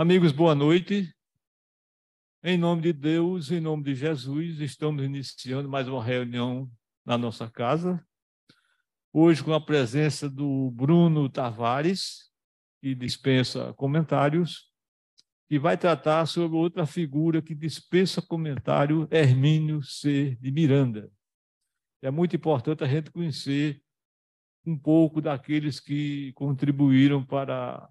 [0.00, 1.14] Amigos, boa noite.
[2.42, 6.70] Em nome de Deus, em nome de Jesus, estamos iniciando mais uma reunião
[7.04, 8.02] na nossa casa.
[9.12, 12.32] Hoje, com a presença do Bruno Tavares,
[12.80, 14.72] que dispensa comentários,
[15.50, 20.34] e vai tratar sobre outra figura que dispensa comentário, Hermínio C.
[20.40, 21.12] de Miranda.
[22.00, 23.82] É muito importante a gente conhecer
[24.64, 27.86] um pouco daqueles que contribuíram para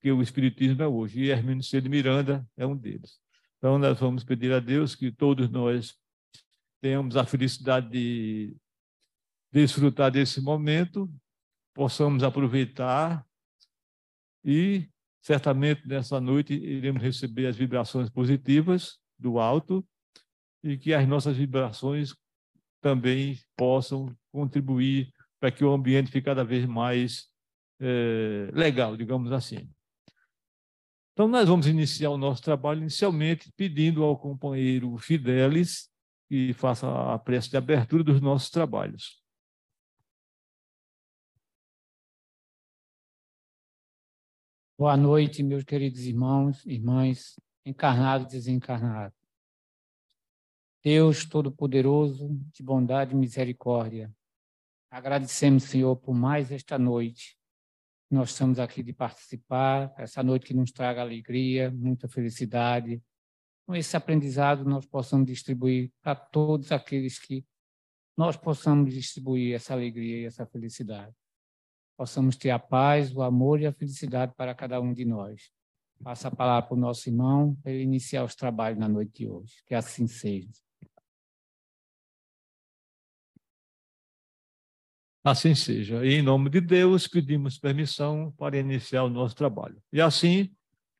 [0.00, 1.20] que o Espiritismo é hoje.
[1.20, 1.80] E Hermínio C.
[1.80, 3.18] de Miranda é um deles.
[3.58, 5.94] Então, nós vamos pedir a Deus que todos nós
[6.80, 8.56] tenhamos a felicidade de
[9.52, 11.12] desfrutar desse momento,
[11.74, 13.24] possamos aproveitar
[14.44, 14.88] e,
[15.20, 19.86] certamente, nessa noite, iremos receber as vibrações positivas do alto
[20.62, 22.14] e que as nossas vibrações
[22.80, 27.28] também possam contribuir para que o ambiente fique cada vez mais
[27.78, 29.68] é, legal, digamos assim.
[31.12, 35.90] Então, nós vamos iniciar o nosso trabalho inicialmente pedindo ao companheiro Fidelis
[36.28, 39.20] que faça a prece de abertura dos nossos trabalhos.
[44.78, 47.34] Boa noite, meus queridos irmãos, irmãs,
[47.66, 49.18] encarnados e desencarnados.
[50.82, 54.10] Deus Todo-Poderoso, de bondade e misericórdia,
[54.88, 57.39] agradecemos, Senhor, por mais esta noite
[58.10, 63.00] nós estamos aqui de participar, essa noite que nos traga alegria, muita felicidade.
[63.64, 67.46] Com esse aprendizado, nós possamos distribuir para todos aqueles que
[68.16, 71.14] nós possamos distribuir essa alegria e essa felicidade.
[71.96, 75.52] Possamos ter a paz, o amor e a felicidade para cada um de nós.
[76.02, 79.28] Passa a palavra para o nosso irmão para ele iniciar os trabalhos na noite de
[79.28, 79.62] hoje.
[79.66, 80.50] Que assim seja.
[85.22, 86.04] Assim seja.
[86.04, 89.82] E em nome de Deus, pedimos permissão para iniciar o nosso trabalho.
[89.92, 90.50] E assim,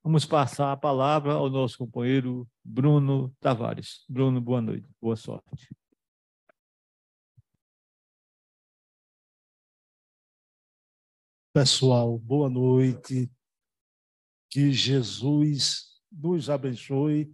[0.05, 4.05] vamos passar a palavra ao nosso companheiro Bruno Tavares.
[4.09, 5.75] Bruno, boa noite, boa sorte.
[11.55, 13.31] Pessoal, boa noite.
[14.51, 17.33] Que Jesus nos abençoe.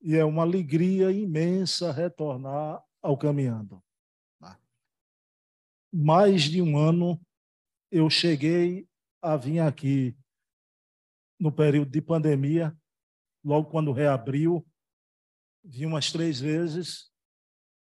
[0.00, 3.82] E é uma alegria imensa retornar ao caminhando
[5.92, 7.20] mais de um ano,
[7.90, 8.88] eu cheguei
[9.20, 10.16] a vir aqui
[11.38, 12.76] no período de pandemia,
[13.42, 14.66] logo quando reabriu,
[15.64, 17.10] vim umas três vezes,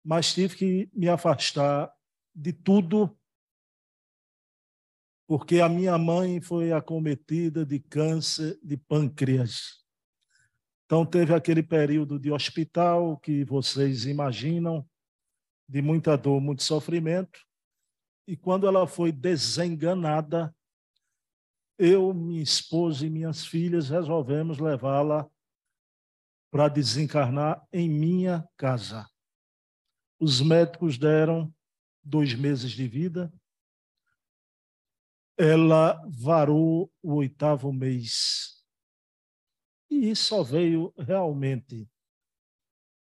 [0.04, 1.92] mas tive que me afastar
[2.34, 3.18] de tudo,
[5.26, 9.84] porque a minha mãe foi acometida de câncer de pâncreas.
[10.84, 14.84] Então, teve aquele período de hospital que vocês imaginam,
[15.68, 17.40] de muita dor, muito sofrimento.
[18.26, 20.54] E quando ela foi desenganada,
[21.78, 25.28] eu, minha esposa e minhas filhas resolvemos levá-la
[26.50, 29.09] para desencarnar em minha casa.
[30.19, 31.50] Os médicos deram
[32.03, 33.32] dois meses de vida.
[35.38, 38.62] Ela varou o oitavo mês.
[39.88, 41.88] E só veio realmente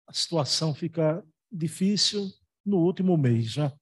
[0.09, 2.33] a situação ficar difícil
[2.65, 3.73] no último mês, né?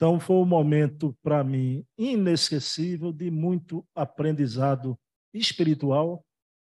[0.00, 4.98] Então, foi um momento, para mim, inesquecível, de muito aprendizado
[5.30, 6.24] espiritual.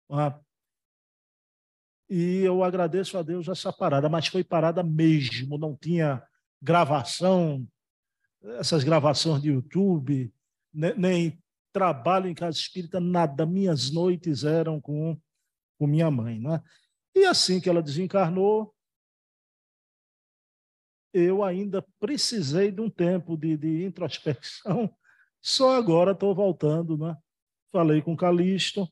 [0.07, 0.41] Tá?
[2.09, 6.23] E eu agradeço a Deus essa parada, mas foi parada mesmo, não tinha
[6.59, 7.67] gravação,
[8.57, 10.33] essas gravações de YouTube,
[10.73, 11.39] nem
[11.71, 13.45] trabalho em casa espírita, nada.
[13.45, 15.15] Minhas noites eram com,
[15.77, 16.39] com minha mãe.
[16.39, 16.59] Né?
[17.13, 18.73] E assim que ela desencarnou,
[21.13, 24.93] eu ainda precisei de um tempo de, de introspecção.
[25.41, 27.15] Só agora estou voltando, né?
[27.71, 28.91] Falei com Calixto.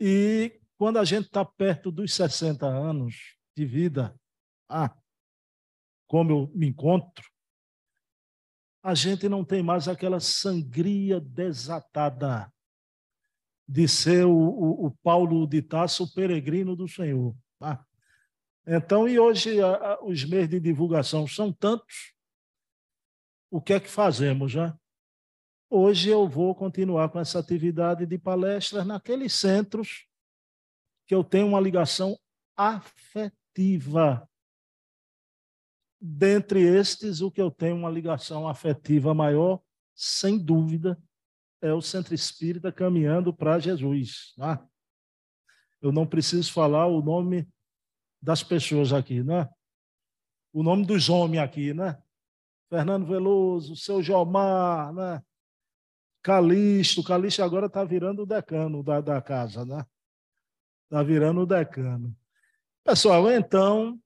[0.00, 4.18] E quando a gente está perto dos 60 anos de vida,
[4.68, 4.94] ah,
[6.06, 7.24] como eu me encontro,
[8.82, 12.52] a gente não tem mais aquela sangria desatada
[13.68, 17.34] de ser o, o, o Paulo de Tasso, o peregrino do Senhor.
[17.58, 17.84] Tá?
[18.66, 22.12] Então, e hoje a, a, os meios de divulgação são tantos,
[23.48, 24.76] o que é que fazemos, já?
[25.70, 30.06] Hoje eu vou continuar com essa atividade de palestras naqueles centros
[31.06, 32.18] que eu tenho uma ligação
[32.56, 34.28] afetiva.
[36.00, 39.60] Dentre estes, o que eu tenho uma ligação afetiva maior,
[39.94, 41.00] sem dúvida,
[41.60, 44.34] é o Centro Espírita caminhando para Jesus.
[44.36, 44.66] Tá?
[45.80, 47.48] Eu não preciso falar o nome
[48.20, 49.48] das pessoas aqui, né?
[50.52, 52.00] O nome dos homens aqui, né?
[52.68, 55.22] Fernando Veloso, seu Jomar, né?
[56.22, 59.86] Calixto, Calixto agora está virando o decano da, da casa, né?
[60.84, 62.16] Está virando o decano.
[62.84, 64.00] Pessoal, então,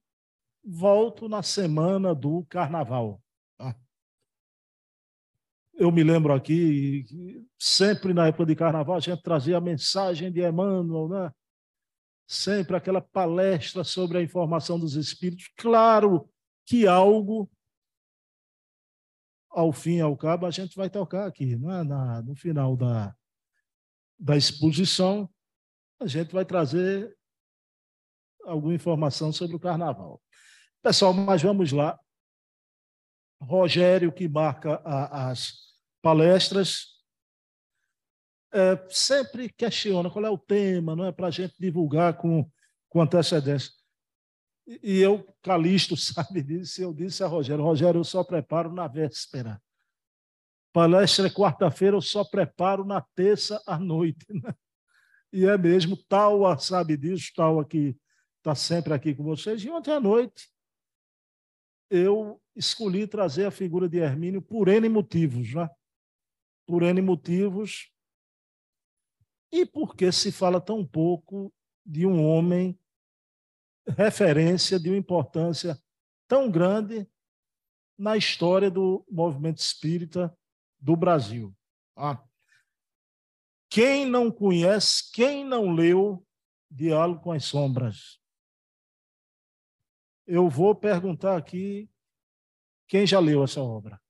[0.65, 3.23] volto na semana do carnaval.
[3.57, 3.75] Tá?
[5.75, 10.47] Eu me lembro aqui, sempre na época de carnaval, a gente trazia a mensagem de
[10.47, 11.33] Emmanuel, né?
[12.31, 15.51] Sempre aquela palestra sobre a informação dos espíritos.
[15.57, 16.31] Claro
[16.65, 17.51] que algo,
[19.51, 21.83] ao fim e ao cabo, a gente vai tocar aqui, né?
[21.83, 23.13] Na, no final da,
[24.17, 25.29] da exposição,
[25.99, 27.19] a gente vai trazer
[28.45, 30.23] alguma informação sobre o carnaval.
[30.81, 31.99] Pessoal, mas vamos lá.
[33.43, 37.00] Rogério, que marca a, as palestras,
[38.53, 42.49] é, sempre questiona qual é o tema, não é para a gente divulgar com,
[42.89, 43.71] com antecedência.
[44.67, 48.87] E, e eu, Calixto, sabe disso, eu disse a Rogério, Rogério, eu só preparo na
[48.89, 49.61] véspera.
[50.73, 54.25] Palestra é quarta-feira, eu só preparo na terça à noite.
[54.33, 54.55] Né?
[55.33, 57.97] E é mesmo, tal sabe disso, tal aqui
[58.39, 59.63] está sempre aqui com vocês.
[59.63, 60.49] E ontem à noite
[61.89, 65.69] eu escolhi trazer a figura de Hermínio por N motivos, né?
[66.67, 67.93] Por N motivos.
[69.53, 71.53] E porque se fala tão pouco
[71.85, 72.79] de um homem
[73.87, 75.81] referência de uma importância
[76.29, 77.09] tão grande
[77.99, 80.37] na história do movimento espírita
[80.79, 81.55] do Brasil.
[81.97, 82.23] Ah.
[83.69, 86.25] Quem não conhece, quem não leu
[86.71, 88.21] Diálogo com as Sombras?
[90.31, 91.91] eu vou perguntar aqui
[92.87, 94.01] quem já leu essa obra.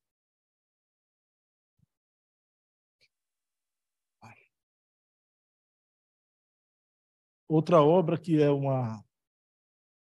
[7.51, 9.05] Outra obra que é uma,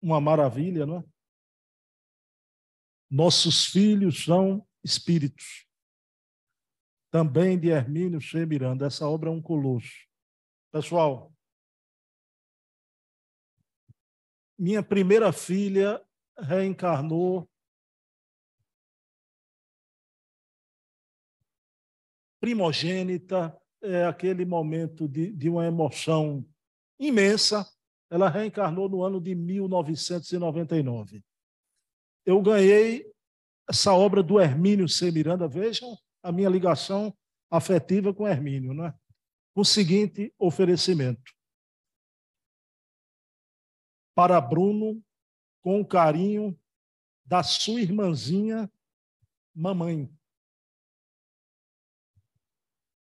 [0.02, 1.04] uma maravilha, não é?
[3.10, 5.66] Nossos filhos são espíritos.
[7.10, 8.44] Também de Hermínio C.
[8.44, 8.84] Miranda.
[8.84, 10.06] Essa obra é um colosso.
[10.70, 11.32] Pessoal,
[14.58, 16.06] minha primeira filha
[16.38, 17.50] reencarnou
[22.38, 26.46] primogênita, é aquele momento de, de uma emoção
[26.98, 27.66] imensa.
[28.10, 31.22] Ela reencarnou no ano de 1999.
[32.24, 33.04] Eu ganhei
[33.68, 35.10] essa obra do Hermínio C.
[35.10, 35.46] Miranda.
[35.46, 37.14] Vejam a minha ligação
[37.50, 38.94] afetiva com Hermínio, né?
[39.54, 41.34] o seguinte oferecimento.
[44.14, 45.02] Para Bruno,
[45.62, 46.58] com o carinho
[47.24, 48.70] da sua irmãzinha,
[49.54, 50.08] mamãe.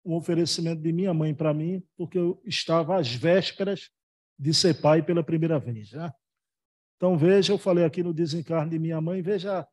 [0.07, 3.89] Um oferecimento de minha mãe para mim, porque eu estava às vésperas
[4.39, 5.91] de ser pai pela primeira vez.
[5.91, 6.11] Né?
[6.95, 9.67] Então, veja, eu falei aqui no desencarne de minha mãe, veja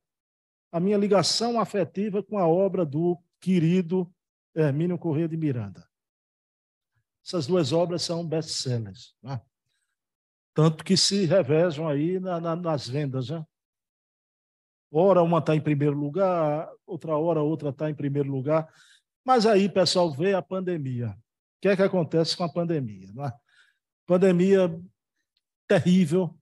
[0.73, 4.13] a minha ligação afetiva com a obra do querido
[4.55, 5.89] Hermínio Corrêa de Miranda.
[7.25, 9.15] Essas duas obras são best-sellers.
[9.23, 9.41] Né?
[10.53, 13.31] Tanto que se revezam aí na, na, nas vendas.
[13.31, 13.45] Né?
[14.91, 18.69] Ora uma está em primeiro lugar, outra hora outra está em primeiro lugar.
[19.25, 21.11] Mas aí, pessoal, vê a pandemia.
[21.11, 21.17] O
[21.63, 23.11] que é que acontece com a pandemia?
[23.13, 23.33] Né?
[24.07, 24.69] Pandemia
[25.67, 26.39] terrível.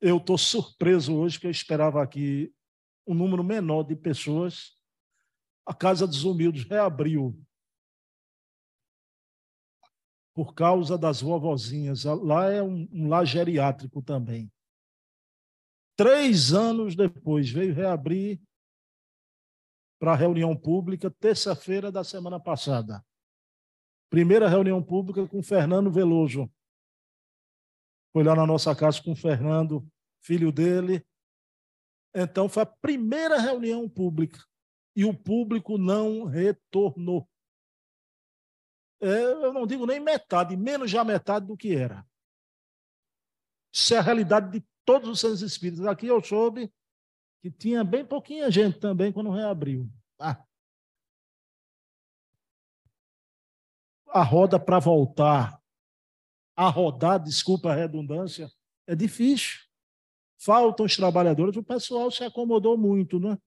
[0.00, 2.52] Eu estou surpreso hoje, que eu esperava aqui
[3.06, 4.76] um número menor de pessoas.
[5.64, 7.42] A Casa dos Humildes reabriu
[10.34, 12.04] por causa das vovozinhas.
[12.04, 14.52] Lá é um, um geriátrico também.
[15.96, 18.40] Três anos depois, veio reabrir
[19.98, 23.04] para reunião pública, terça-feira da semana passada.
[24.10, 26.50] Primeira reunião pública com Fernando Veloso.
[28.12, 29.86] Foi lá na nossa casa com o Fernando,
[30.20, 31.04] filho dele.
[32.14, 34.42] Então, foi a primeira reunião pública.
[34.96, 37.28] E o público não retornou
[39.00, 42.04] é, eu não digo nem metade, menos já metade do que era.
[43.72, 45.86] Isso é a realidade de todos os seus espíritos.
[45.86, 46.72] Aqui eu soube
[47.40, 49.88] que tinha bem pouquinha gente também quando reabriu.
[50.18, 50.44] Ah.
[54.08, 55.60] A roda para voltar,
[56.56, 58.50] a rodar, desculpa a redundância,
[58.86, 59.60] é difícil.
[60.40, 63.38] Faltam os trabalhadores, o pessoal se acomodou muito, né?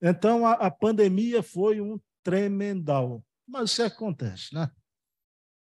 [0.00, 3.24] Então a, a pandemia foi um tremendal.
[3.46, 4.70] Mas isso acontece, né?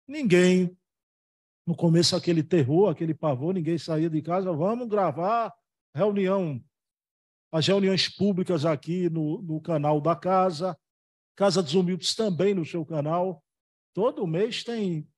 [0.06, 0.76] Ninguém,
[1.66, 5.54] no começo, aquele terror, aquele pavor, ninguém saía de casa, vamos gravar
[5.94, 6.62] reunião,
[7.52, 10.76] as reuniões públicas aqui no, no canal da casa,
[11.36, 13.42] Casa dos Humildes também no seu canal.
[13.94, 15.08] Todo mês tem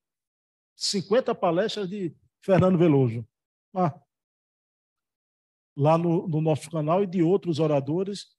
[0.75, 3.27] 50 palestras de Fernando Veloso.
[3.73, 3.97] Ah,
[5.75, 8.33] lá no, no, nosso canal e de outros oradores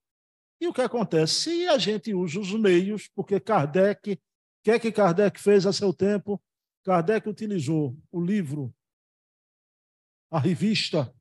[0.58, 1.34] E o que acontece?
[1.34, 4.18] Se a gente usa os meios, porque Kardec, o
[4.64, 6.42] que é que Kardec fez a seu tempo?
[6.82, 8.74] Kardec utilizou o livro,
[10.30, 11.14] a revista,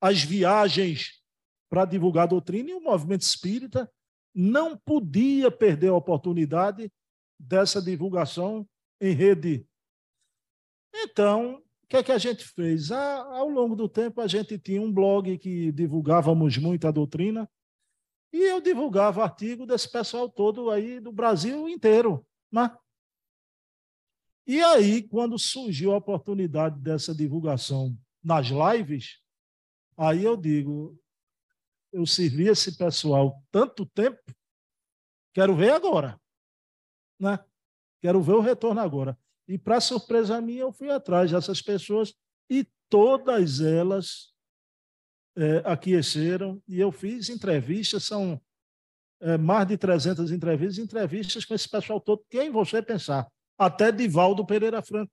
[0.00, 1.22] as viagens
[1.68, 3.90] para divulgar a doutrina, e o movimento espírita
[4.34, 6.90] não podia perder a oportunidade
[7.38, 8.68] dessa divulgação
[9.00, 9.66] em rede.
[10.94, 12.90] Então, o que é que a gente fez?
[12.90, 17.48] ao longo do tempo, a gente tinha um blog que divulgávamos muito a doutrina,
[18.32, 22.26] e eu divulgava artigo desse pessoal todo aí do Brasil inteiro.
[22.52, 22.70] Né?
[24.46, 29.20] E aí, quando surgiu a oportunidade dessa divulgação nas lives,
[29.96, 30.98] aí eu digo,
[31.98, 34.22] eu servi esse pessoal tanto tempo,
[35.34, 36.18] quero ver agora.
[37.18, 37.38] Né?
[38.00, 39.18] Quero ver o retorno agora.
[39.48, 42.14] E, para surpresa minha, eu fui atrás dessas pessoas
[42.48, 44.32] e todas elas
[45.36, 46.62] é, aqueceram.
[46.68, 48.40] E eu fiz entrevistas, são
[49.20, 52.24] é, mais de 300 entrevistas, entrevistas com esse pessoal todo.
[52.30, 53.26] Quem você pensar?
[53.58, 55.10] Até Divaldo Pereira Franco.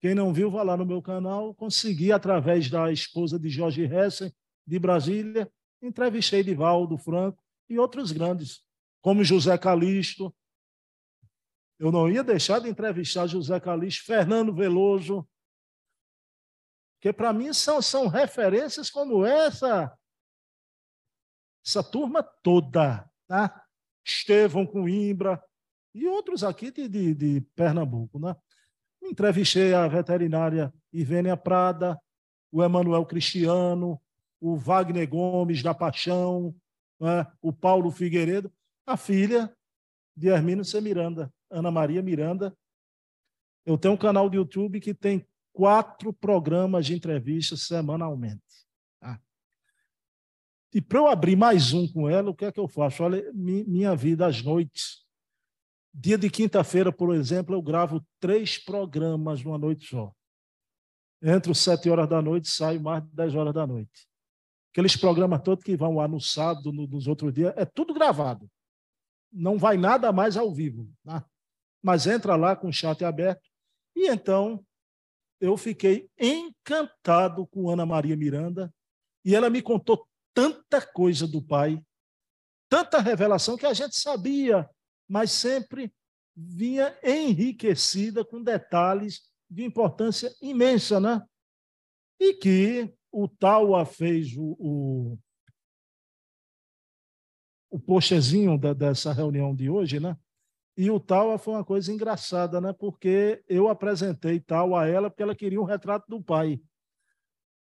[0.00, 1.52] Quem não viu, vá lá no meu canal.
[1.54, 4.32] Consegui, através da esposa de Jorge Hessen,
[4.66, 5.50] de Brasília,
[5.82, 8.64] entrevistei Divaldo Franco e outros grandes,
[9.00, 10.34] como José Calixto,
[11.78, 15.28] eu não ia deixar de entrevistar José Calixto, Fernando Veloso,
[17.00, 19.96] que para mim são, são referências como essa,
[21.64, 23.64] essa turma toda, tá?
[24.04, 25.42] Estevão Coimbra
[25.94, 28.18] e outros aqui de, de, de Pernambuco.
[28.18, 28.34] Né?
[29.02, 32.00] Entrevistei a veterinária Ivênia Prada,
[32.52, 34.00] o Emanuel Cristiano,
[34.40, 36.54] o Wagner Gomes da Paixão,
[37.00, 37.26] né?
[37.40, 38.52] o Paulo Figueiredo,
[38.86, 39.54] a filha
[40.16, 40.80] de Hermínio C.
[40.80, 41.32] Miranda.
[41.50, 42.56] Ana Maria Miranda.
[43.64, 48.42] Eu tenho um canal de YouTube que tem quatro programas de entrevistas semanalmente.
[49.00, 49.20] Tá?
[50.72, 53.02] E para eu abrir mais um com ela, o que é que eu faço?
[53.02, 55.04] Olha, minha vida às noites.
[55.92, 60.12] Dia de quinta-feira, por exemplo, eu gravo três programas numa noite só.
[61.22, 64.06] Entro sete horas da noite, saio mais de dez horas da noite.
[64.76, 68.46] Aqueles programas todos que vão lá no sábado, nos outros dias, é tudo gravado.
[69.32, 70.86] Não vai nada mais ao vivo.
[71.02, 71.24] Tá?
[71.86, 73.48] mas entra lá com o chat aberto.
[73.94, 74.66] E então
[75.40, 78.74] eu fiquei encantado com Ana Maria Miranda
[79.24, 80.04] e ela me contou
[80.34, 81.80] tanta coisa do pai,
[82.68, 84.68] tanta revelação que a gente sabia,
[85.08, 85.94] mas sempre
[86.34, 91.22] vinha enriquecida com detalhes de importância imensa, né?
[92.18, 95.18] E que o Taua fez o, o,
[97.70, 100.18] o postezinho da, dessa reunião de hoje, né?
[100.76, 102.74] E o Taua foi uma coisa engraçada, né?
[102.74, 106.60] Porque eu apresentei tal a ela porque ela queria um retrato do pai.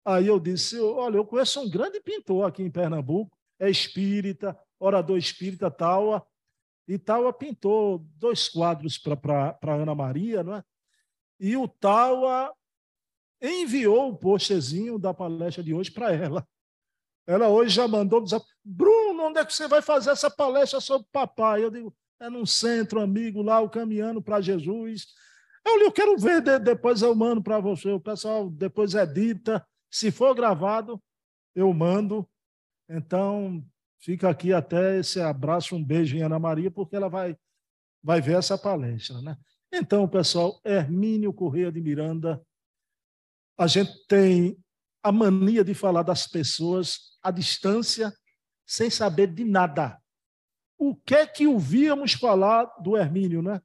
[0.03, 5.19] Aí eu disse: Olha, eu conheço um grande pintor aqui em Pernambuco, é espírita, orador
[5.19, 6.27] espírita, Taua.
[6.89, 10.65] E Taua pintou dois quadros para Ana Maria, não é?
[11.39, 12.51] E o Taua
[13.45, 16.47] enviou o postezinho da palestra de hoje para ela.
[17.27, 21.07] Ela hoje já mandou dizer: Bruno, onde é que você vai fazer essa palestra sobre
[21.13, 21.65] papai?
[21.65, 25.09] Eu digo: é num centro amigo lá, o caminhando para Jesus.
[25.65, 27.91] Eu, eu quero ver, depois eu mando para você.
[27.91, 29.67] O pessoal depois edita.
[29.91, 31.03] Se for gravado,
[31.55, 32.29] eu mando.
[32.89, 33.65] Então,
[33.99, 37.37] fica aqui até esse abraço, um beijo em Ana Maria, porque ela vai,
[38.03, 39.23] vai ver essa palestra.
[39.23, 39.37] Né?
[39.73, 42.45] Então, pessoal, Hermínio Correia de Miranda,
[43.57, 44.57] a gente tem
[45.03, 48.13] a mania de falar das pessoas à distância,
[48.67, 50.01] sem saber de nada
[50.79, 53.61] o que é que ouvíamos falar do Hermínio, né?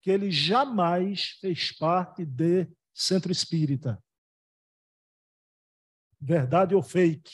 [0.00, 4.02] Que ele jamais fez parte de centro espírita.
[6.20, 7.32] Verdade ou fake?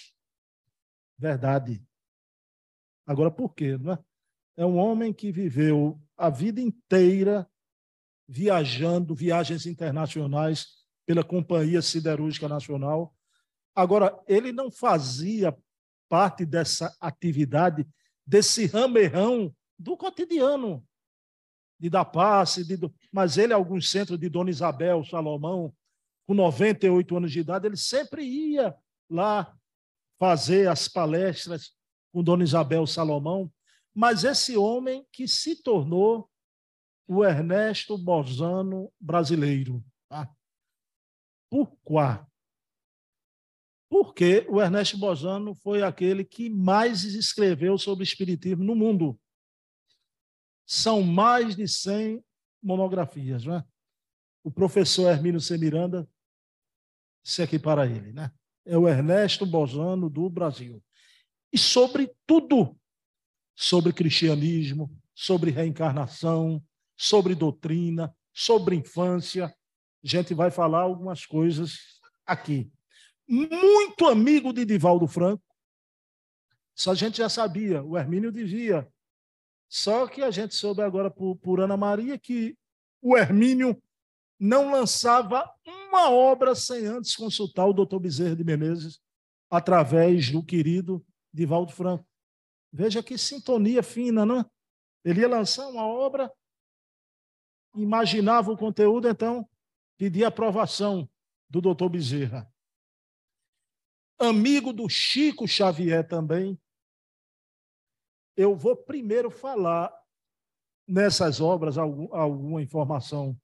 [1.17, 1.85] Verdade.
[3.07, 3.77] Agora, por quê?
[3.79, 3.99] Né?
[4.57, 7.49] É um homem que viveu a vida inteira
[8.27, 10.78] viajando, viagens internacionais
[11.09, 13.15] pela Companhia Siderúrgica Nacional.
[13.75, 15.57] Agora, ele não fazia
[16.07, 17.89] parte dessa atividade
[18.27, 20.87] desse ramerrão do cotidiano
[21.81, 22.79] de dar passe, de,
[23.11, 25.75] mas ele, alguns centros de Dona Isabel, Salomão,
[26.27, 28.77] com 98 anos de idade, ele sempre ia
[29.09, 29.57] lá
[30.19, 31.73] fazer as palestras
[32.13, 33.51] com Dona Isabel Salomão,
[33.95, 36.29] mas esse homem que se tornou
[37.07, 39.83] o Ernesto Bozano brasileiro.
[40.07, 40.29] Tá?
[41.51, 42.29] Por quê?
[43.89, 49.19] porque o Ernesto Bozano foi aquele que mais escreveu sobre espiritismo no mundo.
[50.67, 52.23] São mais de 100
[52.63, 53.65] monografias, não é?
[54.45, 55.57] O professor Hermínio C.
[55.57, 56.09] Miranda
[57.25, 58.31] se aqui para ele, né?
[58.65, 60.83] É o Ernesto Bozano do Brasil.
[61.51, 62.79] e sobre tudo,
[63.57, 66.63] sobre cristianismo, sobre reencarnação,
[66.95, 69.55] sobre doutrina, sobre infância.
[70.09, 72.73] A gente vai falar algumas coisas aqui.
[73.29, 75.45] Muito amigo de Divaldo Franco.
[76.75, 78.91] Isso a gente já sabia, o Hermínio dizia.
[79.69, 82.57] Só que a gente soube agora por, por Ana Maria que
[83.03, 83.79] o Hermínio
[84.41, 89.03] não lançava uma obra sem antes consultar o doutor Bezerra de Menezes
[89.51, 92.09] através do querido Divaldo Franco.
[92.73, 94.47] Veja que sintonia fina, não é?
[95.05, 96.33] Ele ia lançar uma obra,
[97.75, 99.47] imaginava o conteúdo, então
[99.99, 101.11] pedia aprovação
[101.51, 102.51] do doutor Bezerra.
[104.19, 106.59] Amigo do Chico Xavier também.
[108.37, 109.93] Eu vou primeiro falar
[110.87, 113.39] nessas obras alguma informação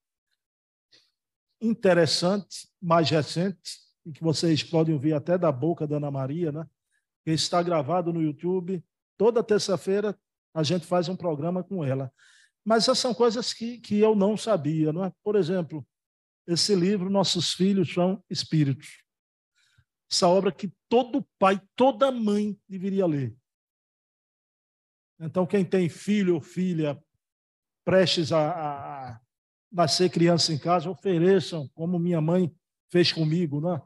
[1.61, 6.69] interessante, mais recente, e que vocês podem ouvir até da boca da Ana Maria, né?
[7.25, 8.85] que está gravado no YouTube.
[9.17, 10.19] Toda terça-feira
[10.53, 12.13] a gente faz um programa com ela.
[12.65, 14.93] Mas essas são coisas que, que eu não sabia.
[14.93, 15.13] Não é?
[15.23, 15.87] Por exemplo,
[16.47, 19.03] esse livro, Nossos Filhos São Espíritos.
[20.11, 23.35] Essa obra que todo pai, toda mãe deveria ler.
[25.19, 27.03] Então, quem tem filho ou filha
[27.85, 29.21] prestes a, a,
[29.71, 32.55] nascer criança em casa, ofereçam, como minha mãe
[32.91, 33.81] fez comigo, né?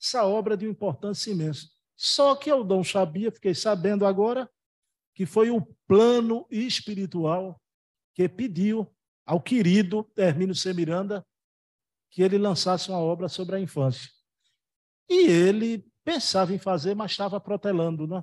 [0.00, 1.68] Essa obra é de uma importância imensa.
[1.96, 4.50] Só que eu não sabia, fiquei sabendo agora,
[5.14, 7.60] que foi o plano espiritual
[8.14, 8.92] que pediu
[9.24, 10.72] ao querido Hermínio C.
[10.74, 11.24] Miranda
[12.12, 14.10] que ele lançasse uma obra sobre a infância.
[15.08, 18.22] E ele pensava em fazer, mas estava protelando, né?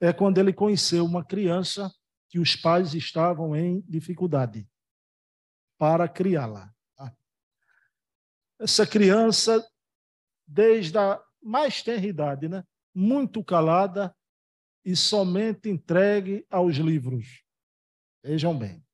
[0.00, 1.92] É quando ele conheceu uma criança
[2.28, 4.68] que os pais estavam em dificuldade
[5.78, 6.72] para criá-la.
[6.94, 7.16] Tá?
[8.60, 9.66] Essa criança,
[10.46, 12.62] desde a mais tenra idade, né?
[12.94, 14.14] muito calada
[14.84, 17.42] e somente entregue aos livros.
[18.22, 18.84] Vejam bem.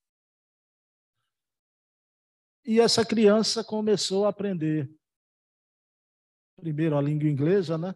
[2.65, 4.91] E essa criança começou a aprender
[6.57, 7.95] primeiro a língua inglesa, né?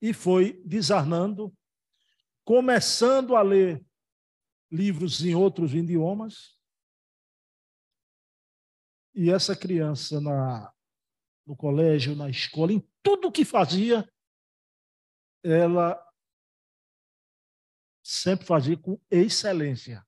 [0.00, 1.52] E foi desarnando,
[2.44, 3.84] começando a ler
[4.70, 6.56] livros em outros idiomas,
[9.14, 10.72] e essa criança na,
[11.46, 14.06] no colégio, na escola, em tudo que fazia,
[15.42, 15.98] ela
[18.04, 20.05] sempre fazia com excelência.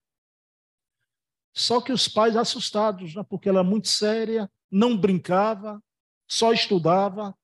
[1.58, 5.82] Só que os pais assustados, né, porque ela é muito séria, não brincava,
[6.30, 7.36] só estudava.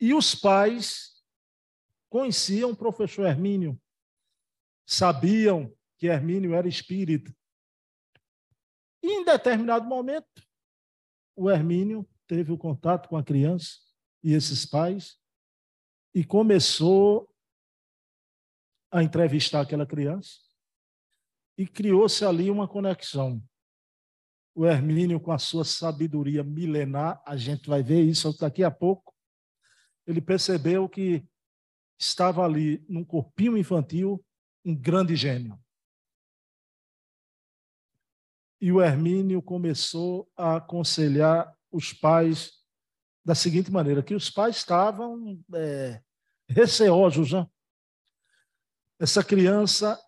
[0.00, 1.20] E os pais
[2.08, 3.76] conheciam o professor Hermínio,
[4.86, 7.34] sabiam que Hermínio era espírita.
[9.02, 10.46] E em determinado momento,
[11.34, 13.80] o Hermínio teve o contato com a criança
[14.22, 15.18] e esses pais
[16.14, 17.28] e começou
[18.92, 20.51] a entrevistar aquela criança
[21.56, 23.42] e criou-se ali uma conexão.
[24.54, 29.14] O Hermínio, com a sua sabedoria milenar, a gente vai ver isso daqui a pouco,
[30.06, 31.26] ele percebeu que
[31.98, 34.24] estava ali, num corpinho infantil,
[34.64, 35.58] um grande gênio.
[38.60, 42.62] E o Hermínio começou a aconselhar os pais
[43.24, 46.02] da seguinte maneira: que os pais estavam é,
[46.48, 47.46] receosos, né?
[49.00, 50.00] Essa criança,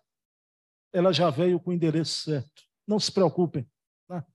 [0.95, 2.63] ela já veio com o endereço certo.
[2.87, 3.69] Não se preocupem,
[4.07, 4.25] né?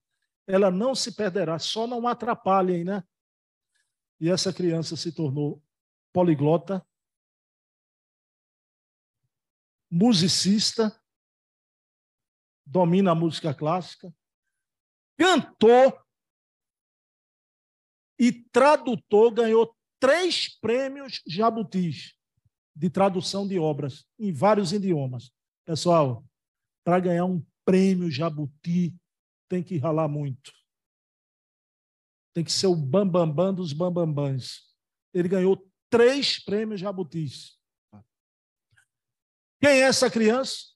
[0.46, 3.02] ela não se perderá, só não atrapalhem, né?
[4.20, 5.62] E essa criança se tornou
[6.12, 6.86] poliglota,
[9.90, 11.02] musicista,
[12.66, 14.14] domina a música clássica,
[15.16, 16.06] cantor
[18.18, 22.14] e tradutor, ganhou três prêmios Jabutis
[22.76, 25.32] de tradução de obras em vários idiomas.
[25.64, 26.22] Pessoal,
[26.84, 28.96] para ganhar um prêmio Jabuti,
[29.48, 30.52] tem que ralar muito.
[32.32, 34.74] Tem que ser o bambambam bam, bam dos bambambãs.
[35.12, 37.58] Ele ganhou três prêmios Jabutis.
[39.60, 40.70] Quem é essa criança?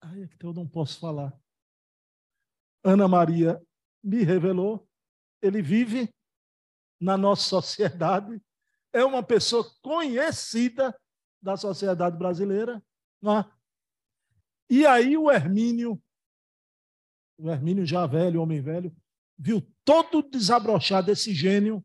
[0.00, 1.38] Ai, é que eu não posso falar.
[2.84, 3.60] Ana Maria
[4.02, 4.88] me revelou.
[5.40, 6.12] Ele vive
[7.00, 8.42] na nossa sociedade,
[8.92, 10.98] é uma pessoa conhecida
[11.40, 12.82] da sociedade brasileira.
[13.22, 13.57] Não é?
[14.70, 16.00] E aí o Hermínio,
[17.38, 18.94] o Hermínio já velho, homem velho,
[19.38, 21.84] viu todo desabrochar desse gênio,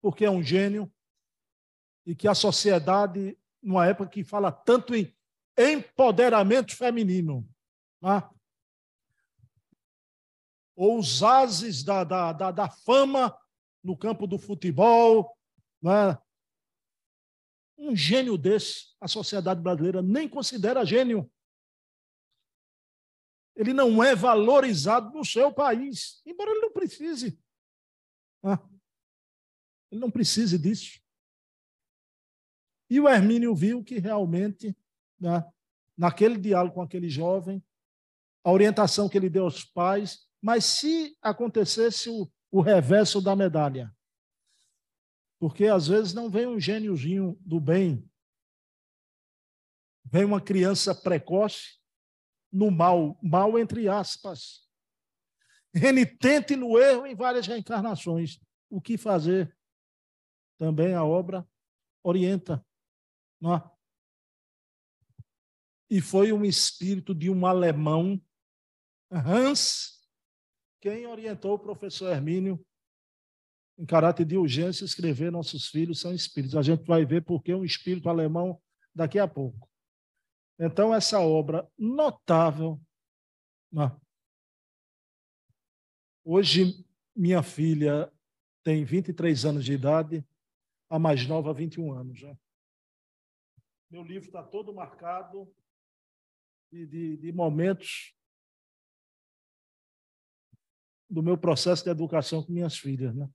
[0.00, 0.92] porque é um gênio,
[2.06, 5.12] e que a sociedade, numa época que fala tanto em
[5.56, 7.48] empoderamento feminino.
[8.00, 8.28] Né?
[10.74, 13.36] Ou os ases da, da, da, da, fama
[13.82, 15.36] no campo do futebol,
[15.82, 16.18] né?
[17.76, 21.30] Um gênio desse, a sociedade brasileira nem considera gênio.
[23.56, 27.38] Ele não é valorizado no seu país, embora ele não precise.
[28.42, 28.58] Ah,
[29.90, 31.00] ele não precise disso.
[32.88, 34.76] E o Hermínio viu que realmente,
[35.18, 35.44] né,
[35.96, 37.62] naquele diálogo com aquele jovem,
[38.42, 43.94] a orientação que ele deu aos pais, mas se acontecesse o, o reverso da medalha,
[45.38, 48.08] porque às vezes não vem um gêniozinho do bem,
[50.04, 51.79] vem uma criança precoce
[52.52, 54.68] no mal, mal entre aspas,
[55.74, 58.40] renitente no erro em várias reencarnações.
[58.68, 59.56] O que fazer?
[60.58, 61.48] Também a obra
[62.02, 62.64] orienta.
[63.40, 63.70] Não é?
[65.88, 68.20] E foi um espírito de um alemão,
[69.10, 70.00] Hans,
[70.80, 72.64] quem orientou o professor Hermínio,
[73.80, 76.54] em caráter de urgência, escrever Nossos Filhos são Espíritos.
[76.54, 78.60] A gente vai ver porque um espírito alemão
[78.94, 79.69] daqui a pouco.
[80.62, 82.78] Então, essa obra notável.
[83.72, 83.90] Né?
[86.22, 88.12] Hoje, minha filha
[88.62, 90.22] tem 23 anos de idade,
[90.90, 92.18] a mais nova, 21 anos.
[92.18, 92.36] Já.
[93.90, 95.50] Meu livro está todo marcado
[96.70, 98.14] de, de, de momentos
[101.08, 103.14] do meu processo de educação com minhas filhas.
[103.16, 103.26] Né?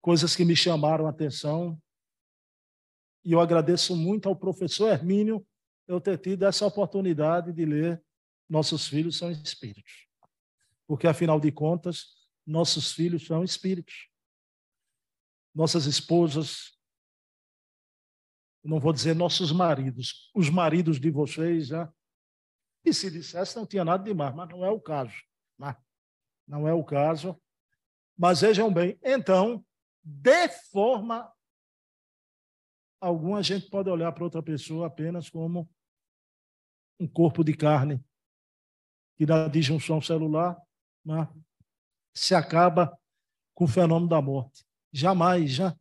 [0.00, 1.78] Coisas que me chamaram a atenção.
[3.24, 5.46] E eu agradeço muito ao professor Hermínio
[5.86, 8.02] eu ter tido essa oportunidade de ler
[8.48, 10.06] Nossos Filhos são Espíritos.
[10.86, 14.08] Porque, afinal de contas, nossos filhos são espíritos.
[15.54, 16.78] Nossas esposas,
[18.62, 21.92] não vou dizer nossos maridos, os maridos de vocês já.
[22.84, 25.16] E se dissesse, não tinha nada de mais, mas não é o caso.
[25.58, 25.74] Né?
[26.46, 27.40] Não é o caso.
[28.16, 29.64] Mas vejam bem, então,
[30.02, 31.32] de forma
[33.04, 35.68] alguma, gente pode olhar para outra pessoa apenas como
[36.98, 38.02] um corpo de carne,
[39.16, 40.58] que na disjunção celular
[41.04, 41.28] né,
[42.14, 42.98] se acaba
[43.52, 44.64] com o fenômeno da morte.
[44.90, 45.76] Jamais, já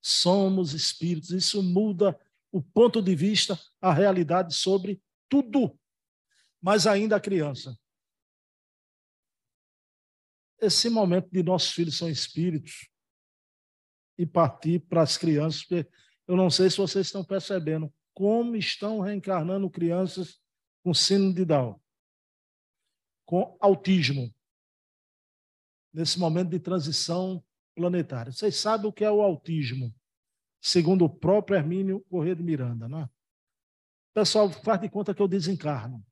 [0.00, 1.30] somos espíritos.
[1.30, 2.18] Isso muda
[2.52, 5.78] o ponto de vista, a realidade sobre tudo,
[6.62, 7.76] mas ainda a criança.
[10.60, 12.88] Esse momento de nossos filhos são espíritos
[14.16, 15.88] e partir para as crianças, porque
[16.28, 20.40] eu não sei se vocês estão percebendo como estão reencarnando crianças
[20.84, 21.80] com síndrome de Down,
[23.26, 24.32] com autismo,
[25.92, 27.42] nesse momento de transição
[27.74, 28.30] planetária.
[28.30, 29.92] Vocês sabem o que é o autismo?
[30.60, 32.88] segundo o próprio Hermínio Corrêa de Miranda.
[32.88, 33.08] Né?
[34.14, 36.04] Pessoal faz de conta que eu desencarno.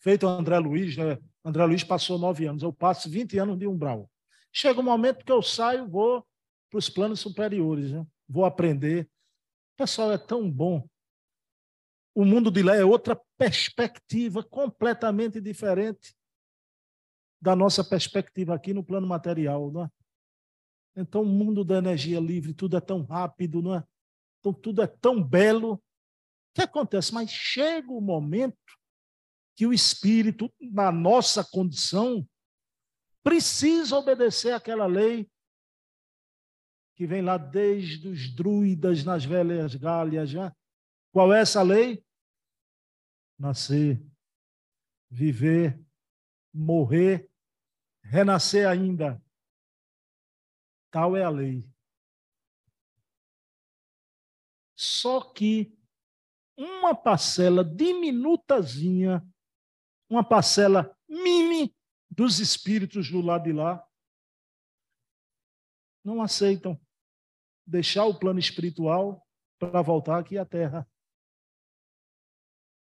[0.00, 1.18] Feito André Luiz, né?
[1.44, 4.10] André Luiz passou nove anos, eu passo 20 anos de umbral.
[4.52, 6.26] Chega um momento que eu saio, vou
[6.68, 8.04] para os planos superiores, né?
[8.28, 9.08] Vou aprender.
[9.74, 10.88] O pessoal é tão bom.
[12.14, 16.14] O mundo de lá é outra perspectiva completamente diferente
[17.40, 19.72] da nossa perspectiva aqui no plano material.
[19.72, 19.90] Não é?
[20.94, 23.84] Então, o mundo da energia livre, tudo é tão rápido, não é?
[24.38, 25.74] Então, tudo é tão belo.
[25.74, 25.80] O
[26.54, 27.14] que acontece?
[27.14, 28.56] Mas chega o momento
[29.56, 32.26] que o espírito, na nossa condição,
[33.22, 35.30] precisa obedecer àquela lei
[36.94, 40.54] que vem lá desde os druidas nas velhas galhas já.
[41.12, 42.04] Qual é essa lei?
[43.38, 44.02] Nascer,
[45.10, 45.78] viver,
[46.52, 47.30] morrer,
[48.02, 49.22] renascer ainda.
[50.90, 51.66] Tal é a lei.
[54.74, 55.76] Só que
[56.56, 59.26] uma parcela diminutazinha,
[60.08, 61.74] uma parcela mini
[62.10, 63.86] dos espíritos do lado de lá,
[66.04, 66.80] não aceitam
[67.66, 69.26] deixar o plano espiritual
[69.58, 70.88] para voltar aqui à Terra.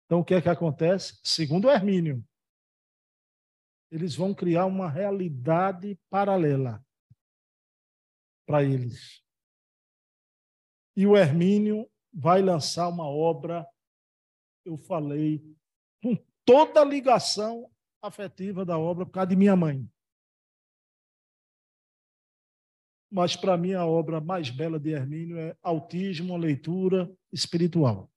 [0.06, 1.18] Então, o que é que acontece?
[1.22, 2.24] Segundo Hermínio,
[3.90, 6.84] eles vão criar uma realidade paralela
[8.46, 9.22] para eles.
[10.96, 13.66] E o Hermínio vai lançar uma obra,
[14.64, 15.42] eu falei,
[16.02, 17.70] com toda a ligação
[18.02, 19.91] afetiva da obra por causa de minha mãe.
[23.12, 28.10] Mas para mim a obra mais bela de Hermínio é Autismo, leitura espiritual.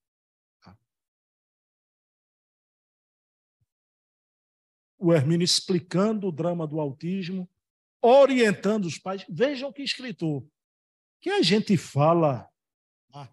[4.98, 7.48] O Hermínio explicando o drama do autismo,
[8.02, 9.26] orientando os pais.
[9.28, 10.48] Vejam que escritor.
[11.20, 12.50] Que a gente fala.
[13.14, 13.30] Ah,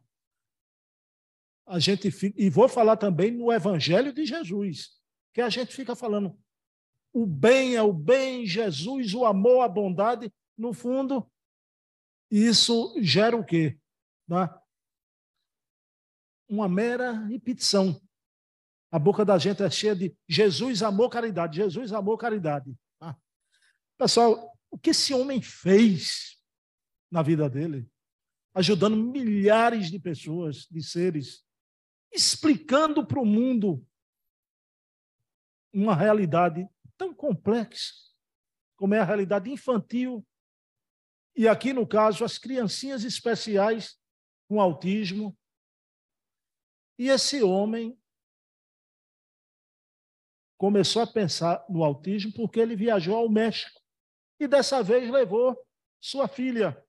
[1.65, 5.01] a gente fica, e vou falar também no Evangelho de Jesus,
[5.33, 6.37] que a gente fica falando
[7.13, 11.31] o bem é o bem, Jesus, o amor, a bondade, no fundo,
[12.39, 13.79] isso gera o quê?
[14.29, 14.49] Né?
[16.49, 18.01] Uma mera repetição.
[18.91, 22.75] A boca da gente é cheia de Jesus amou caridade, Jesus amou caridade.
[22.99, 23.17] Tá?
[23.99, 26.39] Pessoal, o que esse homem fez
[27.11, 27.89] na vida dele?
[28.55, 31.43] Ajudando milhares de pessoas, de seres,
[32.13, 33.87] explicando para o mundo
[35.73, 36.69] uma realidade
[36.99, 38.13] tão complexa
[38.77, 40.27] como é a realidade infantil.
[41.35, 43.99] E aqui, no caso, as criancinhas especiais
[44.49, 45.37] com autismo.
[46.99, 47.99] E esse homem
[50.59, 53.81] começou a pensar no autismo porque ele viajou ao México
[54.39, 55.57] e dessa vez levou
[56.01, 56.85] sua filha,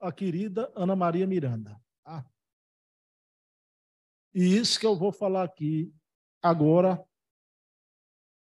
[0.00, 1.80] a querida Ana Maria Miranda.
[2.04, 2.24] Ah.
[4.34, 5.94] E isso que eu vou falar aqui
[6.42, 7.04] agora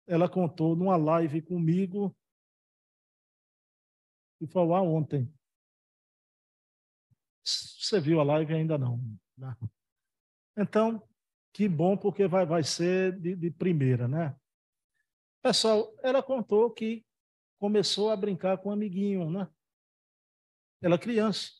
[0.08, 2.16] ela contou numa live comigo
[4.42, 5.32] e falou ah, ontem.
[7.44, 9.00] Você viu a live ainda não?
[9.38, 9.56] Né?
[10.58, 11.02] Então,
[11.54, 14.36] que bom, porque vai, vai ser de, de primeira, né?
[15.42, 17.06] Pessoal, ela contou que
[17.60, 19.48] começou a brincar com um amiguinho, né?
[20.82, 21.52] Ela é criança.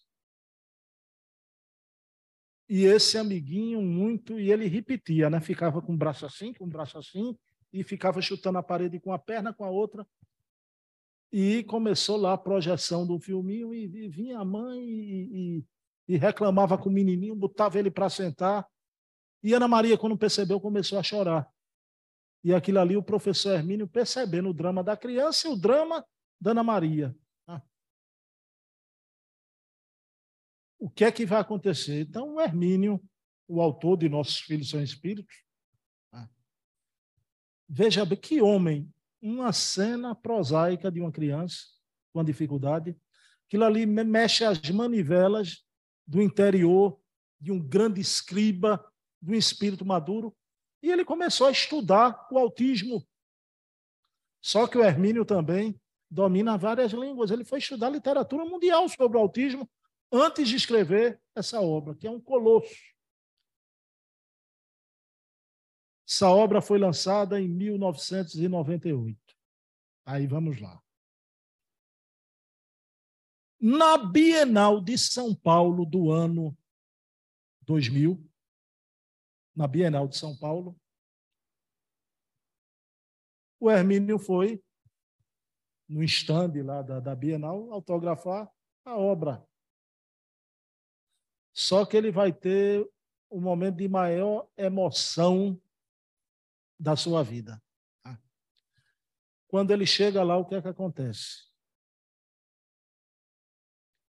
[2.68, 5.40] E esse amiguinho muito, e ele repetia, né?
[5.40, 7.38] Ficava com o braço assim, com o braço assim,
[7.72, 10.06] e ficava chutando a parede com a perna, com a outra.
[11.32, 15.66] E começou lá a projeção do filminho, e, e vinha a mãe e, e,
[16.08, 18.68] e reclamava com o menininho, botava ele para sentar.
[19.44, 21.50] E Ana Maria, quando percebeu, começou a chorar.
[22.44, 26.06] E aquilo ali, o professor Hermínio percebendo o drama da criança e o drama
[26.40, 27.16] da Ana Maria.
[27.48, 27.62] Ah.
[30.80, 32.02] O que é que vai acontecer?
[32.02, 33.04] Então, o Hermínio,
[33.48, 35.46] o autor de Nossos Filhos São Espíritos,
[37.68, 41.58] Veja bem, que homem, uma cena prosaica de uma criança
[42.14, 42.96] com dificuldade,
[43.48, 45.66] aquilo ali mexe as manivelas
[46.08, 47.00] do interior
[47.40, 48.84] de um grande escriba,
[49.22, 50.36] de um espírito maduro,
[50.82, 53.06] e ele começou a estudar o autismo.
[54.42, 57.32] Só que o Hermínio também domina várias línguas.
[57.32, 59.70] Ele foi estudar literatura mundial sobre o autismo
[60.12, 62.70] antes de escrever essa obra, que é um colosso.
[66.08, 69.20] Essa obra foi lançada em 1998.
[70.06, 70.82] Aí vamos lá.
[73.60, 76.56] Na Bienal de São Paulo do ano
[77.62, 78.24] 2000,
[79.56, 80.80] na Bienal de São Paulo,
[83.60, 84.64] o Hermínio foi
[85.90, 88.52] no estande lá da, da Bienal autografar
[88.84, 89.44] a obra.
[91.52, 92.88] Só que ele vai ter
[93.32, 95.60] um momento de maior emoção
[96.80, 97.62] da sua vida.
[98.04, 98.20] Tá?
[99.48, 101.46] Quando ele chega lá, o que é que acontece?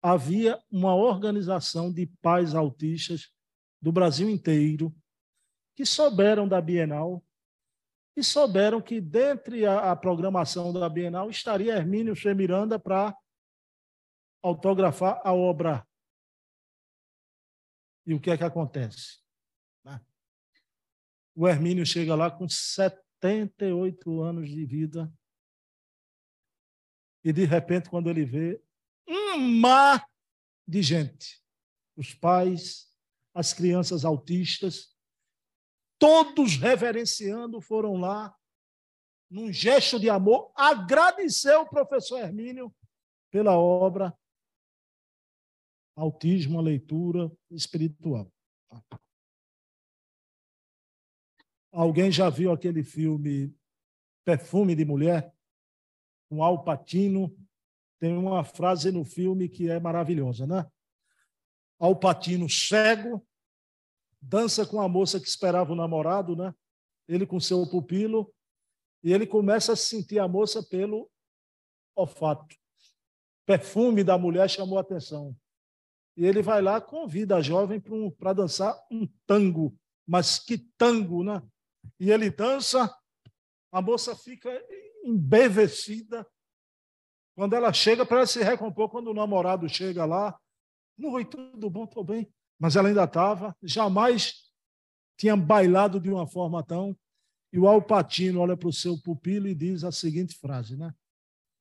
[0.02, 3.34] Havia uma organização de pais autistas
[3.82, 4.96] do Brasil inteiro
[5.76, 7.24] que souberam da Bienal
[8.16, 13.16] e souberam que, dentre a, a programação da Bienal, estaria Hermínio Che Miranda para
[14.42, 15.86] autografar a obra.
[18.06, 19.25] E o que é que acontece?
[21.36, 25.14] O Hermínio chega lá com 78 anos de vida.
[27.24, 28.64] E, de repente, quando ele vê
[29.08, 30.10] um mar
[30.68, 31.44] de gente,
[31.98, 32.90] os pais,
[33.34, 34.96] as crianças autistas,
[36.00, 38.34] todos reverenciando, foram lá,
[39.30, 42.74] num gesto de amor, agradecer o professor Hermínio
[43.30, 44.18] pela obra
[45.98, 48.30] Autismo, a leitura espiritual.
[51.76, 53.54] Alguém já viu aquele filme
[54.24, 55.36] Perfume de Mulher?
[56.30, 57.38] Com Al Pacino.
[58.00, 60.66] Tem uma frase no filme que é maravilhosa, né?
[61.78, 63.28] Al Pacino cego,
[64.22, 66.56] dança com a moça que esperava o namorado, né?
[67.10, 68.34] Ele com seu pupilo,
[69.04, 71.12] e ele começa a sentir a moça pelo
[71.94, 72.56] olfato.
[73.46, 75.36] Perfume da mulher chamou a atenção.
[76.16, 77.82] E ele vai lá, convida a jovem
[78.18, 79.78] para dançar um tango.
[80.08, 81.42] Mas que tango, né?
[82.00, 82.94] E ele dança,
[83.72, 84.50] a moça fica
[85.04, 86.26] embevecida.
[87.36, 88.90] Quando ela chega, para se recompor.
[88.90, 90.40] Quando o namorado chega lá,
[90.98, 92.32] não foi tudo bom, estou bem.
[92.58, 94.46] Mas ela ainda estava, jamais
[95.18, 96.98] tinha bailado de uma forma tão.
[97.52, 100.94] E o Alpatino olha para o seu pupilo e diz a seguinte frase, né?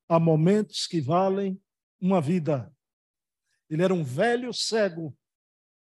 [0.09, 1.61] Há momentos que valem
[2.01, 2.73] uma vida.
[3.69, 5.17] Ele era um velho cego.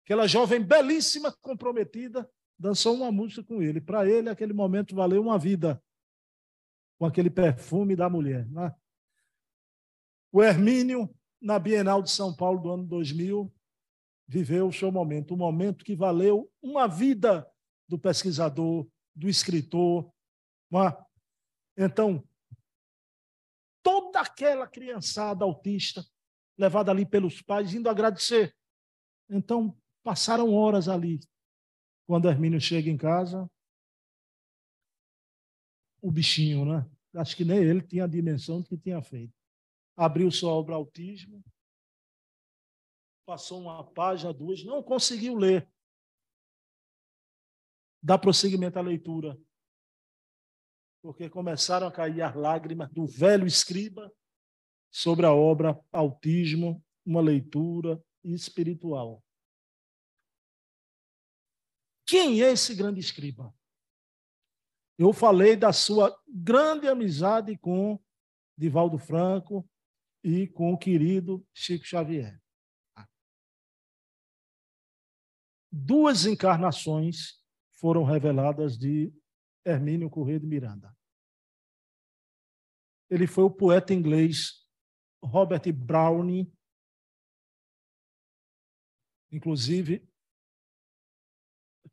[0.04, 3.82] Aquela jovem belíssima, comprometida, dançou uma música com ele.
[3.82, 5.82] Para ele, aquele momento valeu uma vida
[6.98, 8.48] com aquele perfume da mulher.
[8.50, 8.74] Né?
[10.32, 13.54] O Hermínio, na Bienal de São Paulo do ano 2000,
[14.28, 17.48] viveu o seu momento, um momento que valeu uma vida
[17.88, 20.12] do pesquisador, do escritor.
[20.74, 21.86] É?
[21.86, 22.28] Então,
[23.84, 26.04] toda aquela criançada autista
[26.58, 28.56] levada ali pelos pais, indo agradecer.
[29.30, 31.20] Então, passaram horas ali.
[32.06, 33.50] Quando Hermínio chega em casa,
[36.02, 36.89] o bichinho, né?
[37.15, 39.34] Acho que nem ele tinha a dimensão do que tinha feito.
[39.96, 41.44] Abriu sua obra Autismo,
[43.26, 45.68] passou uma página, duas, não conseguiu ler.
[48.04, 49.39] Dá prosseguimento à leitura.
[51.02, 54.13] Porque começaram a cair as lágrimas do velho escriba
[54.91, 59.24] sobre a obra Autismo, uma leitura espiritual.
[62.06, 63.54] Quem é esse grande escriba?
[64.98, 68.00] Eu falei da sua grande amizade com
[68.58, 69.68] Divaldo Franco
[70.24, 72.41] e com o querido Chico Xavier.
[75.72, 79.13] Duas encarnações foram reveladas de
[79.65, 80.96] Hermínio Corrêa de Miranda.
[83.10, 84.65] Ele foi o poeta inglês
[85.22, 86.52] Robert Browning,
[89.32, 90.08] inclusive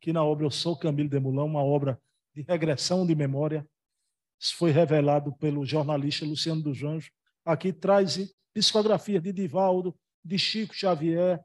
[0.03, 1.97] aqui na obra Eu Sou Camilo de Moulin, uma obra
[2.35, 3.65] de regressão de memória,
[4.37, 7.09] isso foi revelado pelo jornalista Luciano dos Anjos.
[7.45, 8.17] Aqui traz
[8.53, 11.41] psicografia de Divaldo, de Chico Xavier,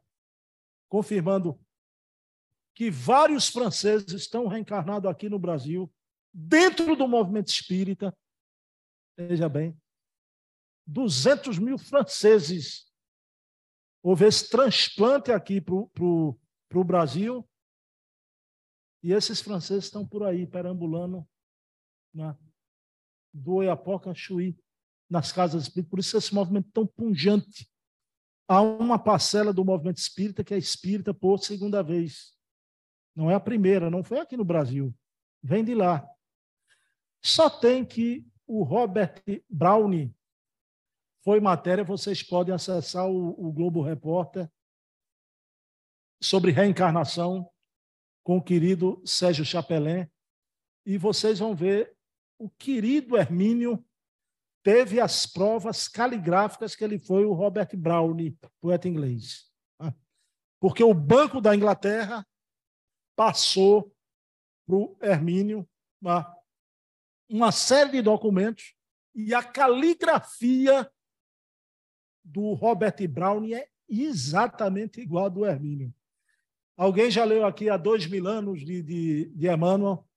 [0.89, 1.57] confirmando
[2.75, 5.89] que vários franceses estão reencarnados aqui no Brasil,
[6.33, 8.13] dentro do movimento espírita.
[9.17, 9.73] Veja bem,
[10.85, 12.91] 200 mil franceses.
[14.03, 17.48] Houve esse transplante aqui para o Brasil.
[19.01, 21.27] E esses franceses estão por aí, perambulando
[22.13, 22.37] na,
[23.33, 24.57] do Oiapoca a Chuí,
[25.09, 25.89] nas casas espíritas.
[25.89, 27.69] Por isso esse movimento tão punjante.
[28.47, 32.33] Há uma parcela do movimento espírita que é espírita por segunda vez.
[33.15, 34.93] Não é a primeira, não foi aqui no Brasil.
[35.41, 36.07] Vem de lá.
[37.21, 40.15] Só tem que o Robert Browne
[41.23, 44.49] foi matéria, vocês podem acessar o, o Globo Repórter
[46.21, 47.49] sobre reencarnação
[48.23, 50.07] com o querido Sérgio Chapelin,
[50.85, 51.95] e vocês vão ver
[52.37, 53.83] o querido Hermínio
[54.63, 59.51] teve as provas caligráficas que ele foi o Robert Browne, poeta inglês.
[59.79, 59.93] Né?
[60.59, 62.25] Porque o Banco da Inglaterra
[63.15, 63.93] passou
[64.65, 65.67] para o Hermínio
[66.01, 66.35] uma,
[67.29, 68.75] uma série de documentos
[69.13, 70.89] e a caligrafia
[72.23, 75.93] do Robert Brown é exatamente igual a do Hermínio.
[76.79, 80.07] Alguém já leu aqui há dois mil anos de, de, de Emmanuel?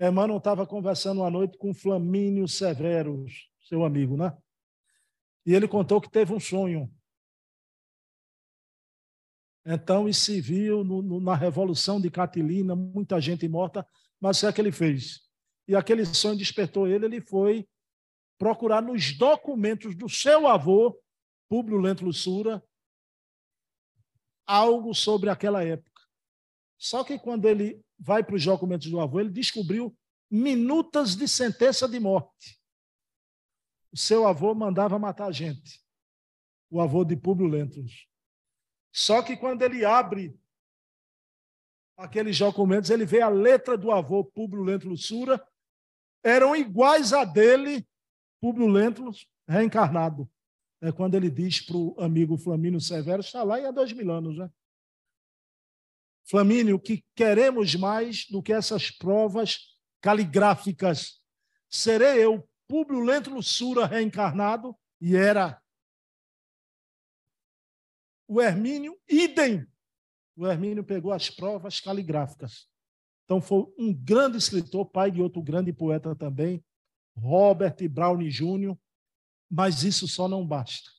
[0.00, 4.38] Emmanuel estava conversando uma noite com Flamínio Severus, seu amigo, né?
[5.44, 6.88] E ele contou que teve um sonho.
[9.66, 13.84] Então, e se viu no, no, na Revolução de Catilina, muita gente morta,
[14.20, 15.28] mas o é que ele fez?
[15.66, 17.68] E aquele sonho despertou ele, ele foi
[18.38, 20.96] procurar nos documentos do seu avô,
[21.48, 22.62] Públio Lento Lussura,
[24.46, 26.02] algo sobre aquela época.
[26.78, 29.96] Só que quando ele vai para os documentos do avô, ele descobriu
[30.30, 32.60] minutas de sentença de morte.
[33.92, 35.82] O seu avô mandava matar a gente,
[36.70, 38.06] o avô de Públio Lentulus.
[38.92, 40.38] Só que quando ele abre
[41.96, 45.46] aqueles documentos, ele vê a letra do avô Públio Lentulus Sura,
[46.22, 47.86] eram iguais a dele
[48.40, 50.30] Públio Lentulus reencarnado.
[50.80, 54.10] É quando ele diz para o amigo Flamínio Severo, está lá e há dois mil
[54.10, 54.50] anos, né?
[56.28, 61.20] Flamínio, que queremos mais do que essas provas caligráficas.
[61.70, 65.60] Serei eu, Públio Lentulus Sura reencarnado, e era
[68.28, 69.66] o Hermínio, idem.
[70.36, 72.68] O Hermínio pegou as provas caligráficas.
[73.24, 76.64] Então, foi um grande escritor, pai de outro grande poeta também,
[77.16, 78.76] Robert Browne Jr.,
[79.50, 80.90] mas isso só não basta.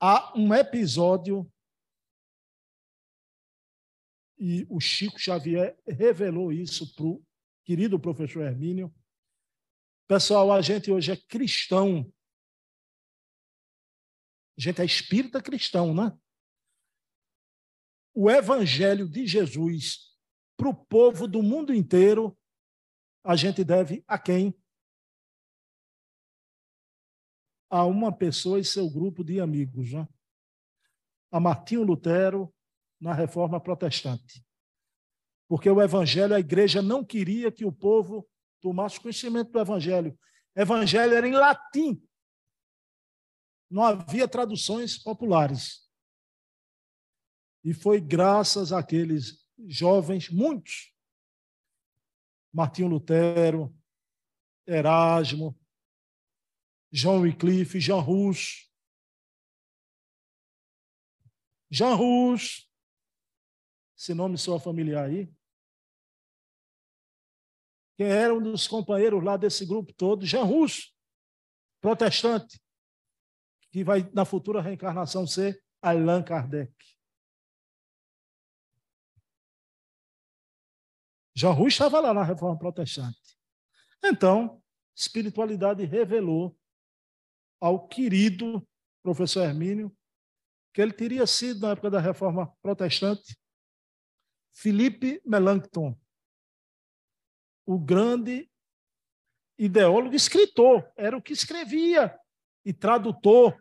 [0.00, 1.50] Há um episódio
[4.38, 7.24] e o Chico Xavier revelou isso para o
[7.64, 8.94] querido professor Hermínio.
[10.06, 12.12] Pessoal, a gente hoje é cristão.
[14.58, 16.16] A gente é espírita cristão, né?
[18.14, 20.14] O evangelho de Jesus
[20.56, 22.38] para o povo do mundo inteiro
[23.24, 24.54] a gente deve a quem?
[27.68, 29.92] A uma pessoa e seu grupo de amigos.
[29.92, 30.08] Né?
[31.30, 32.52] A Martinho Lutero,
[33.00, 34.44] na reforma protestante.
[35.48, 38.28] Porque o evangelho, a igreja não queria que o povo
[38.60, 40.18] tomasse conhecimento do evangelho.
[40.54, 42.02] evangelho era em latim.
[43.70, 45.86] Não havia traduções populares.
[47.62, 50.92] E foi graças àqueles jovens, muitos,
[52.52, 53.74] Martinho Lutero,
[54.66, 55.58] Erasmo,
[56.90, 58.70] João Wycliffe, Jean Rus.
[61.70, 62.70] Jean Rus,
[63.96, 65.32] esse nome soa familiar aí.
[67.96, 70.26] Quem era um dos companheiros lá desse grupo todo?
[70.26, 70.94] Jean Rus,
[71.80, 72.60] protestante,
[73.70, 76.74] que vai na futura reencarnação ser Allan Kardec.
[81.34, 83.38] Jean Rus estava lá na Reforma Protestante.
[84.02, 84.62] Então,
[84.94, 86.58] espiritualidade revelou
[87.60, 88.66] ao querido
[89.02, 89.96] professor Hermínio
[90.76, 93.34] que ele teria sido, na época da Reforma Protestante,
[94.52, 95.98] Felipe Melanchthon,
[97.66, 98.50] o grande
[99.58, 102.20] ideólogo e escritor, era o que escrevia
[102.62, 103.58] e tradutor.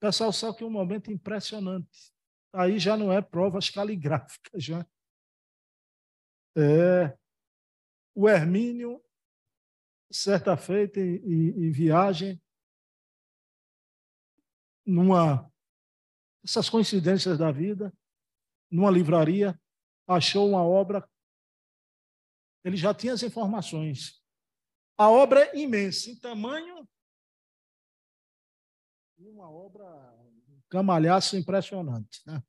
[0.00, 2.12] Pessoal, só que um momento impressionante.
[2.52, 4.84] Aí já não é provas caligráficas, já.
[6.56, 7.16] É,
[8.14, 9.00] o Hermínio,
[10.12, 12.40] certa feita em, em viagem,
[14.84, 15.50] numa
[16.44, 17.92] essas coincidências da vida,
[18.70, 19.58] numa livraria,
[20.06, 21.08] achou uma obra.
[22.64, 24.20] Ele já tinha as informações.
[24.98, 26.88] A obra é imensa, em tamanho.
[29.18, 29.84] Uma obra,
[30.48, 32.20] um camalhaço impressionante.
[32.26, 32.42] Né?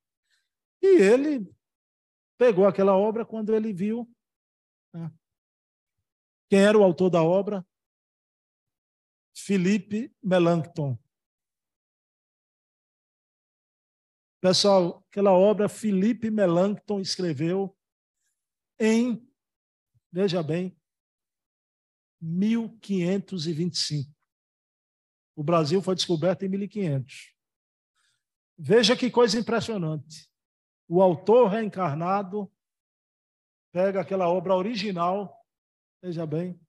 [0.81, 1.47] E ele
[2.37, 4.11] pegou aquela obra quando ele viu
[4.93, 5.11] né?
[6.49, 7.65] Quem era o autor da obra.
[9.35, 10.97] Felipe Melanchthon.
[14.39, 17.75] Pessoal, aquela obra Felipe Melanchthon escreveu
[18.79, 19.25] em,
[20.11, 20.77] veja bem,
[22.21, 24.13] 1525.
[25.35, 27.33] O Brasil foi descoberto em 1500.
[28.57, 30.29] Veja que coisa impressionante.
[30.87, 32.51] O autor reencarnado
[33.71, 35.42] pega aquela obra original,
[36.03, 36.59] veja bem.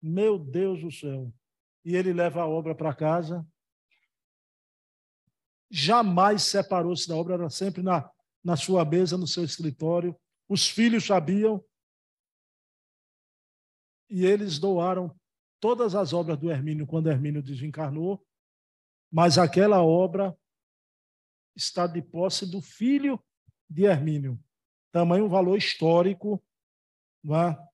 [0.00, 1.30] Meu Deus do céu.
[1.84, 3.46] E ele leva a obra para casa.
[5.70, 8.10] Jamais separou-se da obra, era sempre na,
[8.42, 10.18] na sua mesa, no seu escritório.
[10.48, 11.62] Os filhos sabiam,
[14.08, 15.14] e eles doaram
[15.60, 18.26] todas as obras do Hermínio quando Hermínio desencarnou,
[19.12, 20.34] mas aquela obra
[21.54, 23.22] está de posse do filho
[23.68, 24.42] de Hermínio.
[24.92, 26.42] Tamanho valor histórico.
[27.22, 27.68] Não é?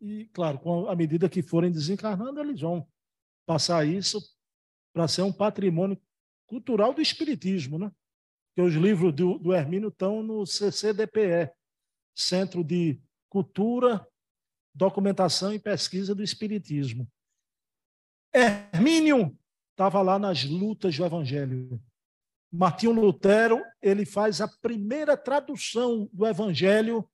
[0.00, 2.88] E, claro, a medida que forem desencarnando, eles vão
[3.46, 4.18] passar isso
[4.92, 6.00] para ser um patrimônio
[6.46, 7.78] cultural do Espiritismo.
[7.78, 7.92] Né?
[8.48, 11.52] Porque os livros do, do Hermínio estão no CCDPE
[12.14, 14.06] Centro de cultura,
[14.74, 17.08] documentação e pesquisa do Espiritismo.
[18.32, 19.36] Hermínio
[19.70, 21.80] estava lá nas lutas do Evangelho.
[22.52, 27.08] Martinho Lutero ele faz a primeira tradução do Evangelho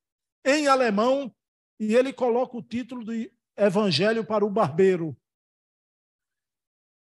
[0.44, 1.34] em alemão
[1.78, 5.16] e ele coloca o título de Evangelho para o Barbeiro.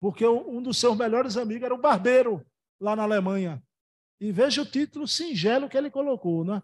[0.01, 2.45] Porque um dos seus melhores amigos era o barbeiro
[2.81, 3.63] lá na Alemanha.
[4.21, 6.61] E veja o título singelo que ele colocou, né?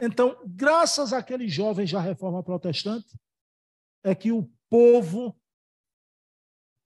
[0.00, 3.16] Então, graças àqueles jovens da reforma protestante,
[4.02, 5.36] é que o povo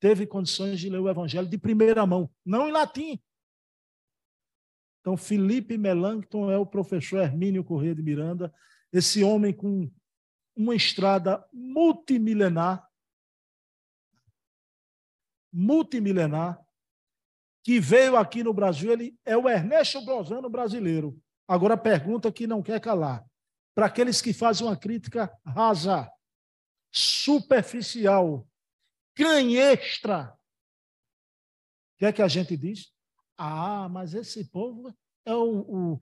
[0.00, 3.18] teve condições de ler o evangelho de primeira mão, não em latim.
[5.04, 8.50] Então, Felipe Melanchthon é o professor Hermínio Corrêa de Miranda,
[8.90, 9.92] esse homem com
[10.56, 12.88] uma estrada multimilenar,
[15.52, 16.58] multimilenar,
[17.62, 21.20] que veio aqui no Brasil, ele é o Ernesto Brosano brasileiro.
[21.46, 23.22] Agora, pergunta que não quer calar.
[23.74, 26.10] Para aqueles que fazem uma crítica rasa,
[26.90, 28.48] superficial,
[29.14, 32.93] canhestra, o que é que a gente diz?
[33.36, 36.00] Ah, mas esse povo é o, o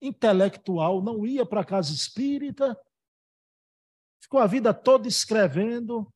[0.00, 2.78] intelectual, não ia para a casa espírita,
[4.20, 6.12] ficou a vida toda escrevendo.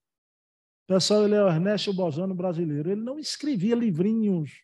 [0.87, 2.91] Pessoal, ele é o Ernesto Bozano brasileiro.
[2.91, 4.63] Ele não escrevia livrinhos.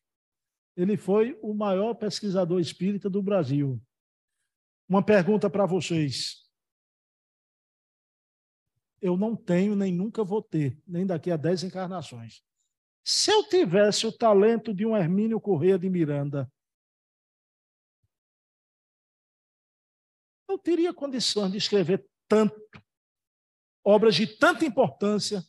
[0.76, 3.80] Ele foi o maior pesquisador espírita do Brasil.
[4.88, 6.44] Uma pergunta para vocês.
[9.00, 12.42] Eu não tenho, nem nunca vou ter, nem daqui a dez encarnações.
[13.04, 16.50] Se eu tivesse o talento de um Hermínio Correia de Miranda,
[20.48, 22.58] eu teria condições de escrever tanto,
[23.84, 25.44] obras de tanta importância,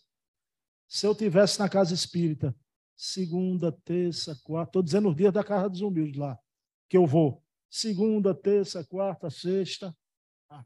[0.87, 2.53] se eu tivesse na casa espírita,
[2.95, 6.37] segunda, terça, quarta, estou dizendo os dias da Casa dos Humildes lá,
[6.89, 9.95] que eu vou segunda, terça, quarta, sexta.
[10.49, 10.65] Ah.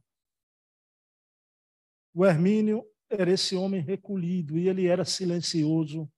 [2.13, 6.11] O Hermínio era esse homem recolhido e ele era silencioso.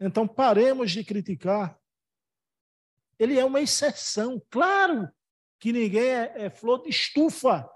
[0.00, 1.78] Então, paremos de criticar.
[3.18, 4.42] Ele é uma exceção.
[4.50, 5.10] Claro
[5.58, 7.68] que ninguém é, é flor de estufa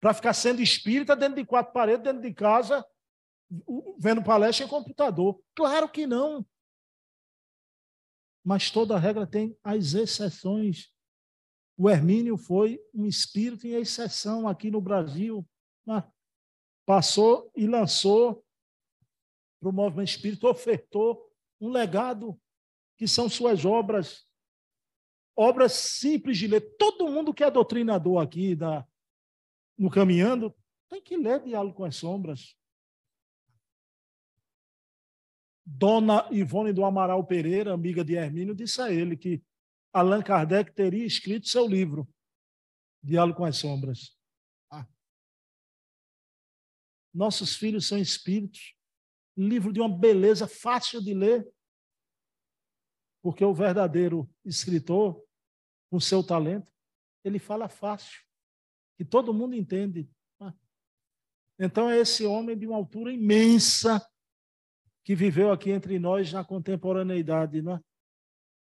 [0.00, 2.84] para ficar sendo espírita dentro de quatro paredes, dentro de casa,
[3.98, 5.40] vendo palestra em computador.
[5.54, 6.46] Claro que não.
[8.44, 10.92] Mas toda regra tem as exceções.
[11.76, 15.46] O Hermínio foi um espírito em exceção aqui no Brasil.
[16.84, 18.45] Passou e lançou
[19.66, 21.28] para o movimento espírita, ofertou
[21.60, 22.40] um legado
[22.96, 24.24] que são suas obras.
[25.36, 26.76] Obras simples de ler.
[26.76, 28.86] Todo mundo que é doutrinador aqui da,
[29.76, 30.54] no Caminhando
[30.88, 32.56] tem que ler Diálogo com as Sombras.
[35.64, 39.42] Dona Ivone do Amaral Pereira, amiga de Hermínio, disse a ele que
[39.92, 42.08] Allan Kardec teria escrito seu livro,
[43.02, 44.16] Diálogo com as Sombras.
[44.70, 44.86] Ah.
[47.12, 48.75] Nossos filhos são espíritos.
[49.36, 51.46] Livro de uma beleza fácil de ler.
[53.22, 55.22] Porque o verdadeiro escritor,
[55.90, 56.72] com seu talento,
[57.24, 58.22] ele fala fácil,
[58.96, 60.08] que todo mundo entende.
[60.40, 60.54] Ah.
[61.58, 64.00] Então é esse homem de uma altura imensa,
[65.02, 67.80] que viveu aqui entre nós na contemporaneidade, é?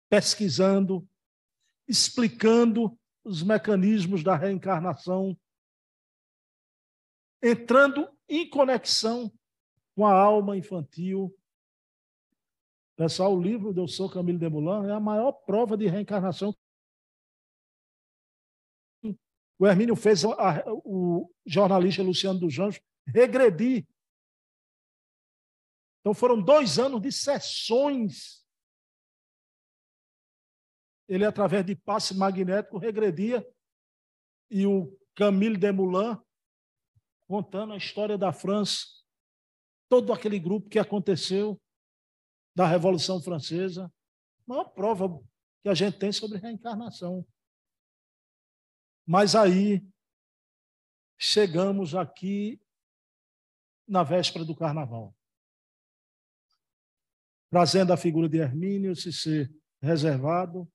[0.09, 1.09] pesquisando,
[1.89, 5.39] explicando os mecanismos da reencarnação,
[7.43, 9.33] entrando em conexão
[9.95, 11.37] com a alma infantil.
[12.97, 16.55] Pessoal, o livro do Sou Camilo de Moulin é a maior prova de reencarnação.
[19.59, 23.87] O Hermínio fez a, o jornalista Luciano dos Anjos regredir
[26.03, 28.45] então foram dois anos de sessões.
[31.09, 33.47] Ele, através de passe magnético, regredia.
[34.51, 36.19] E o Camille Desmoulins,
[37.29, 38.85] contando a história da França,
[39.93, 41.61] todo aquele grupo que aconteceu
[42.57, 43.85] da Revolução Francesa.
[43.85, 43.91] A
[44.47, 45.23] maior prova
[45.63, 47.27] que a gente tem sobre reencarnação.
[49.05, 49.87] Mas aí
[51.19, 52.59] chegamos aqui
[53.87, 55.15] na véspera do carnaval
[57.51, 60.67] trazendo a figura de Hermínio se ser reservado.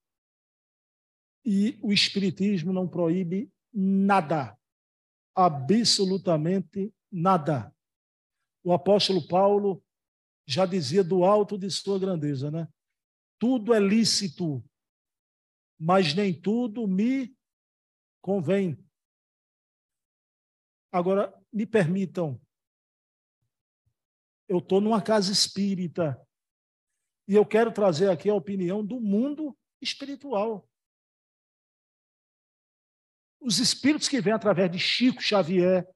[1.44, 4.56] E o Espiritismo não proíbe nada,
[5.34, 7.76] absolutamente nada.
[8.68, 9.82] O apóstolo Paulo
[10.46, 12.68] já dizia do alto de sua grandeza, né?
[13.40, 14.62] Tudo é lícito,
[15.80, 17.34] mas nem tudo me
[18.22, 18.78] convém.
[20.92, 22.42] Agora, me permitam,
[24.50, 26.22] eu estou numa casa espírita,
[27.26, 30.70] e eu quero trazer aqui a opinião do mundo espiritual.
[33.40, 35.90] Os espíritos que vêm através de Chico Xavier,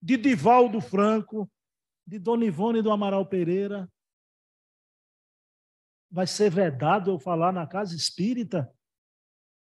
[0.00, 1.46] de Divaldo Franco,
[2.06, 3.90] de Dona Ivone do Amaral Pereira,
[6.10, 8.72] vai ser vedado eu falar na casa espírita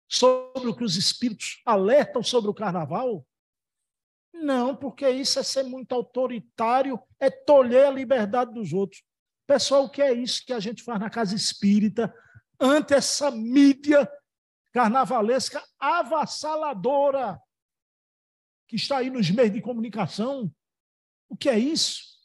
[0.09, 3.27] sobre o que os espíritos alertam sobre o carnaval?
[4.33, 9.03] Não, porque isso é ser muito autoritário, é tolher a liberdade dos outros.
[9.47, 12.15] Pessoal, o que é isso que a gente faz na casa espírita
[12.61, 14.09] ante essa mídia
[14.73, 17.41] carnavalesca avassaladora
[18.69, 20.53] que está aí nos meios de comunicação?
[21.29, 22.16] O que é isso?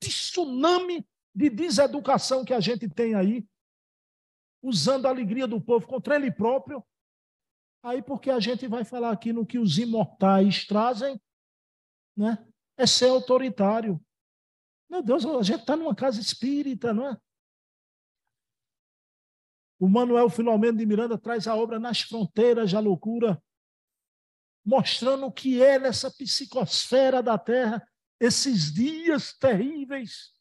[0.00, 3.46] Tsunami de deseducação que a gente tem aí,
[4.62, 6.84] usando a alegria do povo contra ele próprio.
[7.82, 11.20] Aí, porque a gente vai falar aqui no que os imortais trazem,
[12.16, 12.44] né?
[12.76, 14.02] é ser autoritário.
[14.88, 17.16] Meu Deus, a gente está numa casa espírita, não é?
[19.78, 23.42] O Manuel Filomeno de Miranda traz a obra Nas Fronteiras da Loucura,
[24.64, 27.86] mostrando o que é nessa psicosfera da Terra,
[28.20, 30.32] esses dias terríveis.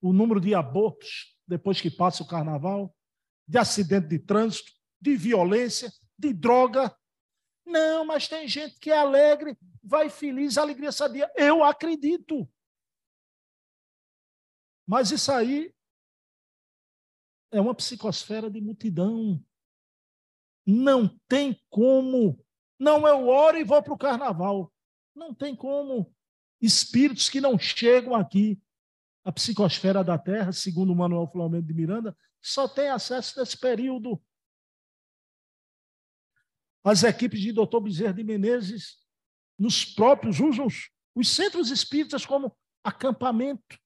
[0.00, 2.94] O número de abortos depois que passa o carnaval,
[3.48, 4.70] de acidente de trânsito,
[5.00, 6.96] de violência, de droga,
[7.70, 11.30] não, mas tem gente que é alegre, vai feliz, alegria sadia.
[11.36, 12.48] Eu acredito.
[14.86, 15.72] Mas isso aí
[17.52, 19.44] é uma psicosfera de multidão.
[20.66, 22.44] Não tem como.
[22.80, 24.72] Não, eu oro e vou para o carnaval.
[25.14, 26.10] Não tem como.
[26.60, 28.58] Espíritos que não chegam aqui.
[29.22, 34.20] A psicosfera da Terra, segundo Manuel Flamengo de Miranda, só tem acesso nesse período
[36.82, 37.78] as equipes de Dr.
[37.82, 38.98] Bezerra de Menezes,
[39.58, 43.78] nos próprios, usam os, os centros espíritas como acampamento,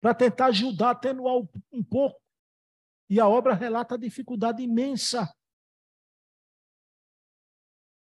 [0.00, 1.36] para tentar ajudar atenuar
[1.70, 2.20] um pouco.
[3.08, 5.30] E a obra relata a dificuldade imensa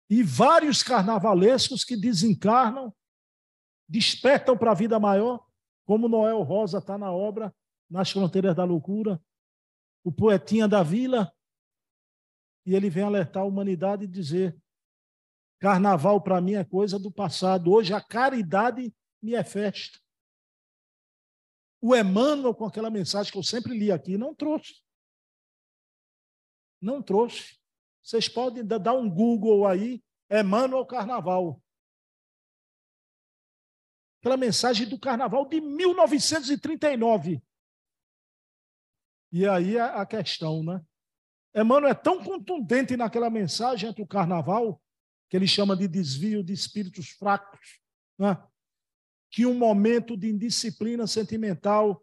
[0.10, 2.96] e vários carnavalescos que desencarnam,
[3.88, 5.46] despertam para a vida maior,
[5.86, 7.54] como Noel Rosa está na obra
[7.90, 9.22] Nas Fronteiras da Loucura,
[10.04, 11.34] o poetinha da vila,
[12.66, 14.58] e ele vem alertar a humanidade e dizer:
[15.60, 20.00] carnaval para mim é coisa do passado, hoje a caridade me é festa.
[21.80, 24.82] O Emmanuel, com aquela mensagem que eu sempre li aqui, não trouxe.
[26.82, 27.57] Não trouxe.
[28.08, 30.02] Vocês podem dar um Google aí,
[30.32, 31.62] Emmanuel Carnaval.
[34.22, 37.44] Aquela mensagem do Carnaval de 1939.
[39.30, 40.82] E aí a questão, né?
[41.54, 44.82] Emmanuel é tão contundente naquela mensagem entre o Carnaval,
[45.30, 47.82] que ele chama de desvio de espíritos fracos,
[48.18, 48.42] né?
[49.30, 52.02] que um momento de indisciplina sentimental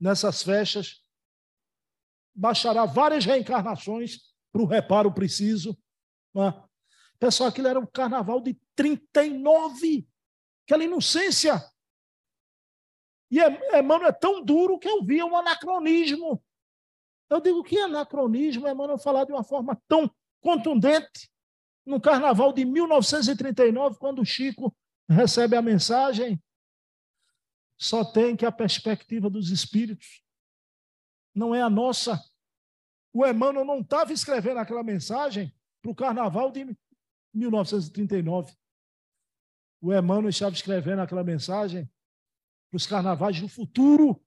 [0.00, 1.04] nessas festas
[2.34, 5.76] baixará várias reencarnações para o reparo preciso.
[6.32, 6.54] Né?
[7.18, 10.06] Pessoal, aquilo era um carnaval de 39.
[10.64, 11.60] Aquela inocência.
[13.28, 13.40] E
[13.76, 16.40] Emmanuel é tão duro que eu via um anacronismo.
[17.28, 20.08] Eu digo que anacronismo, Emmanuel falar de uma forma tão
[20.40, 21.28] contundente
[21.84, 24.74] no carnaval de 1939, quando o Chico
[25.08, 26.40] recebe a mensagem,
[27.76, 30.22] só tem que a perspectiva dos espíritos,
[31.34, 32.22] não é a nossa
[33.14, 36.76] o Emmanuel não estava escrevendo aquela mensagem para o carnaval de
[37.32, 38.52] 1939.
[39.80, 41.88] O Emmanuel estava escrevendo aquela mensagem
[42.68, 44.20] para os carnavais do futuro,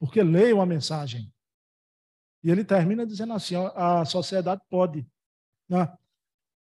[0.00, 1.32] porque leiam a mensagem.
[2.42, 5.06] E ele termina dizendo assim: a sociedade pode,
[5.68, 5.96] né,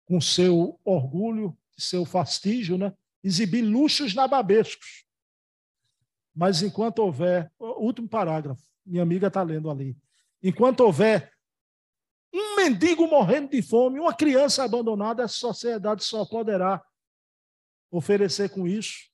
[0.05, 5.05] com seu orgulho, seu fastígio, né, exibir luxos nababescos.
[6.33, 9.97] Mas enquanto houver, último parágrafo, minha amiga está lendo ali.
[10.47, 11.33] Enquanto houver
[12.31, 16.85] um mendigo morrendo de fome, uma criança abandonada, a sociedade só poderá
[17.91, 19.09] oferecer com isso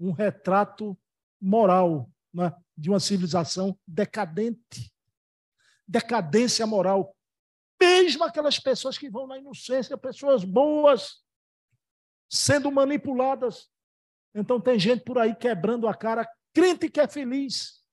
[0.00, 0.98] um retrato
[1.38, 4.90] moral né, de uma civilização decadente.
[5.86, 7.14] Decadência moral.
[7.78, 11.22] Mesmo aquelas pessoas que vão na inocência, pessoas boas,
[12.30, 13.68] sendo manipuladas.
[14.34, 17.84] Então tem gente por aí quebrando a cara, crente que é feliz,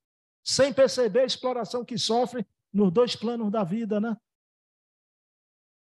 [0.41, 4.17] sem perceber a exploração que sofre nos dois planos da vida, né?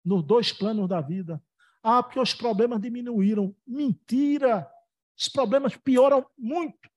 [0.03, 1.41] Nos dois planos da vida.
[1.83, 3.55] Ah, porque os problemas diminuíram.
[3.65, 4.69] Mentira!
[5.17, 6.89] Os problemas pioram muito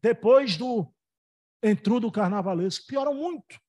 [0.00, 0.92] depois do
[1.62, 2.86] entrudo carnavalesco.
[2.86, 3.60] Pioram muito.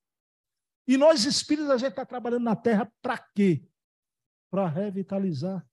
[0.86, 3.66] E nós, espíritos, a gente está trabalhando na Terra para quê?
[4.50, 5.66] Para revitalizar.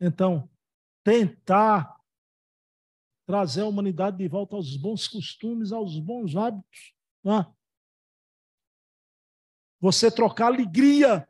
[0.00, 0.50] Então,
[1.02, 1.98] tentar
[3.26, 6.94] trazer a humanidade de volta aos bons costumes, aos bons hábitos.
[7.24, 7.46] Né?
[9.82, 11.28] Você trocar alegria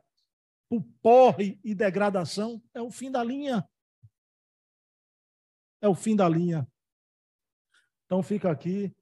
[0.69, 3.67] por porre e degradação é o fim da linha.
[5.81, 6.71] É o fim da linha.
[8.05, 8.95] Então fica aqui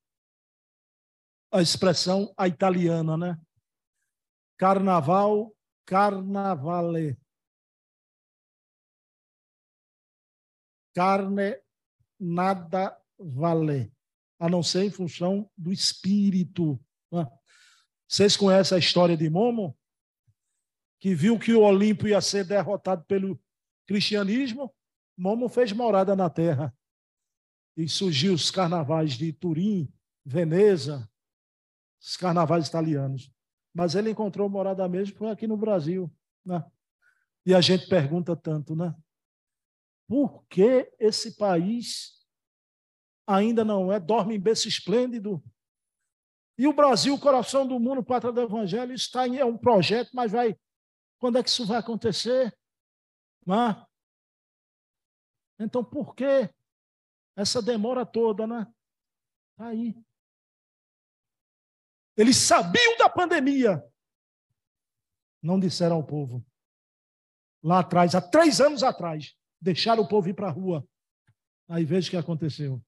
[1.51, 3.41] a expressão a italiana, né?
[4.57, 5.53] Carnaval,
[5.85, 7.19] carnavale.
[10.95, 11.61] Carne
[12.17, 13.91] nada vale,
[14.39, 16.79] a não ser em função do espírito.
[17.11, 17.25] Né?
[18.11, 19.73] Vocês conhecem a história de Momo?
[20.99, 23.41] Que viu que o Olimpo ia ser derrotado pelo
[23.87, 24.69] cristianismo.
[25.17, 26.75] Momo fez morada na terra.
[27.77, 29.89] E surgiu os carnavais de Turim,
[30.25, 31.09] Veneza,
[32.01, 33.31] os carnavais italianos.
[33.73, 36.13] Mas ele encontrou morada mesmo aqui no Brasil.
[36.45, 36.61] Né?
[37.45, 38.93] E a gente pergunta tanto, né?
[40.05, 42.21] Por que esse país
[43.25, 45.41] ainda não é, dorme em berço esplêndido,
[46.57, 50.31] e o Brasil, coração do mundo, pátria do Evangelho, está em é um projeto, mas
[50.31, 50.55] vai.
[51.19, 52.55] Quando é que isso vai acontecer?
[53.45, 53.85] Não é?
[55.59, 56.49] Então, por que
[57.35, 58.67] essa demora toda, né?
[59.51, 59.95] Está aí.
[62.17, 63.83] Eles sabiam da pandemia.
[65.41, 66.45] Não disseram ao povo.
[67.63, 70.87] Lá atrás, há três anos atrás, deixaram o povo ir para a rua.
[71.67, 72.83] Aí veja o que aconteceu.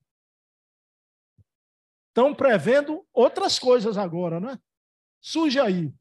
[2.13, 4.59] Estão prevendo outras coisas agora, não é?
[5.19, 5.91] Surge aí,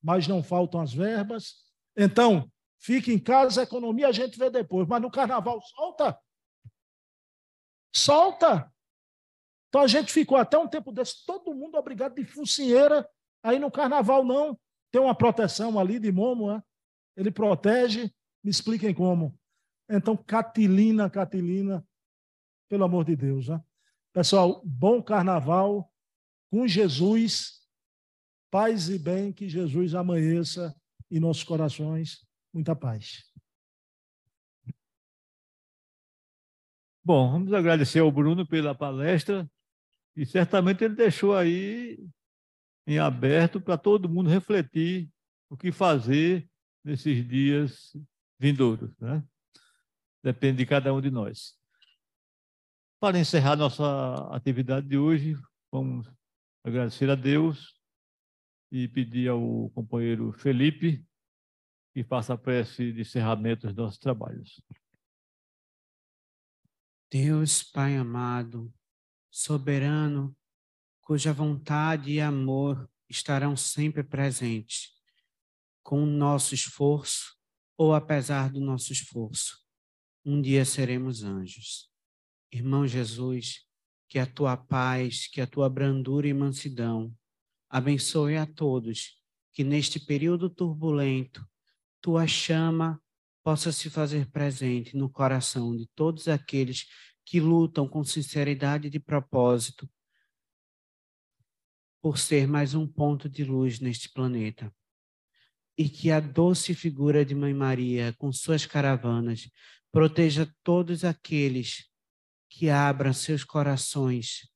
[0.00, 1.56] mas não faltam as verbas.
[1.96, 2.48] Então,
[2.78, 6.16] fique em casa, a economia a gente vê depois, mas no carnaval solta.
[7.92, 8.72] Solta.
[9.68, 13.04] Então a gente ficou até um tempo desse, todo mundo obrigado de focinheira.
[13.42, 14.56] Aí no carnaval não,
[14.92, 16.62] tem uma proteção ali de Momo, né?
[17.16, 18.14] ele protege.
[18.44, 19.36] Me expliquem como.
[19.90, 21.84] Então, Catilina, Catilina,
[22.68, 23.48] pelo amor de Deus.
[23.48, 23.60] Né?
[24.18, 25.88] Pessoal, bom carnaval
[26.50, 27.64] com Jesus.
[28.50, 30.74] Paz e bem, que Jesus amanheça
[31.08, 32.26] em nossos corações.
[32.52, 33.32] Muita paz.
[37.04, 39.48] Bom, vamos agradecer ao Bruno pela palestra
[40.16, 42.04] e certamente ele deixou aí
[42.88, 45.08] em aberto para todo mundo refletir
[45.48, 46.50] o que fazer
[46.82, 47.96] nesses dias
[48.36, 49.22] vindouros, né?
[50.24, 51.57] Depende de cada um de nós.
[53.00, 53.84] Para encerrar nossa
[54.34, 55.36] atividade de hoje,
[55.70, 56.10] vamos
[56.64, 57.80] agradecer a Deus
[58.72, 61.06] e pedir ao companheiro Felipe
[61.94, 64.60] que faça a prece de encerramento dos nossos trabalhos.
[67.08, 68.74] Deus Pai amado,
[69.30, 70.36] soberano,
[71.00, 74.92] cuja vontade e amor estarão sempre presentes,
[75.84, 77.38] com o nosso esforço
[77.76, 79.64] ou apesar do nosso esforço.
[80.24, 81.88] Um dia seremos anjos.
[82.50, 83.66] Irmão Jesus,
[84.08, 87.14] que a tua paz, que a tua brandura e mansidão
[87.68, 89.20] abençoe a todos,
[89.52, 91.46] que neste período turbulento
[92.00, 93.00] tua chama
[93.42, 96.86] possa se fazer presente no coração de todos aqueles
[97.24, 99.88] que lutam com sinceridade de propósito
[102.00, 104.72] por ser mais um ponto de luz neste planeta.
[105.76, 109.50] E que a doce figura de Mãe Maria, com suas caravanas,
[109.92, 111.87] proteja todos aqueles
[112.48, 114.50] que abram seus corações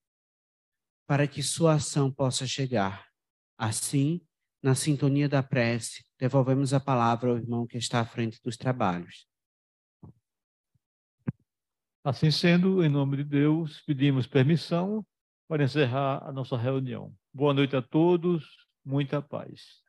[1.06, 3.06] para que sua ação possa chegar.
[3.58, 4.20] Assim,
[4.62, 9.26] na sintonia da prece, devolvemos a palavra ao irmão que está à frente dos trabalhos.
[12.04, 15.06] Assim sendo, em nome de Deus, pedimos permissão
[15.46, 17.14] para encerrar a nossa reunião.
[17.32, 18.44] Boa noite a todos,
[18.84, 19.81] muita paz.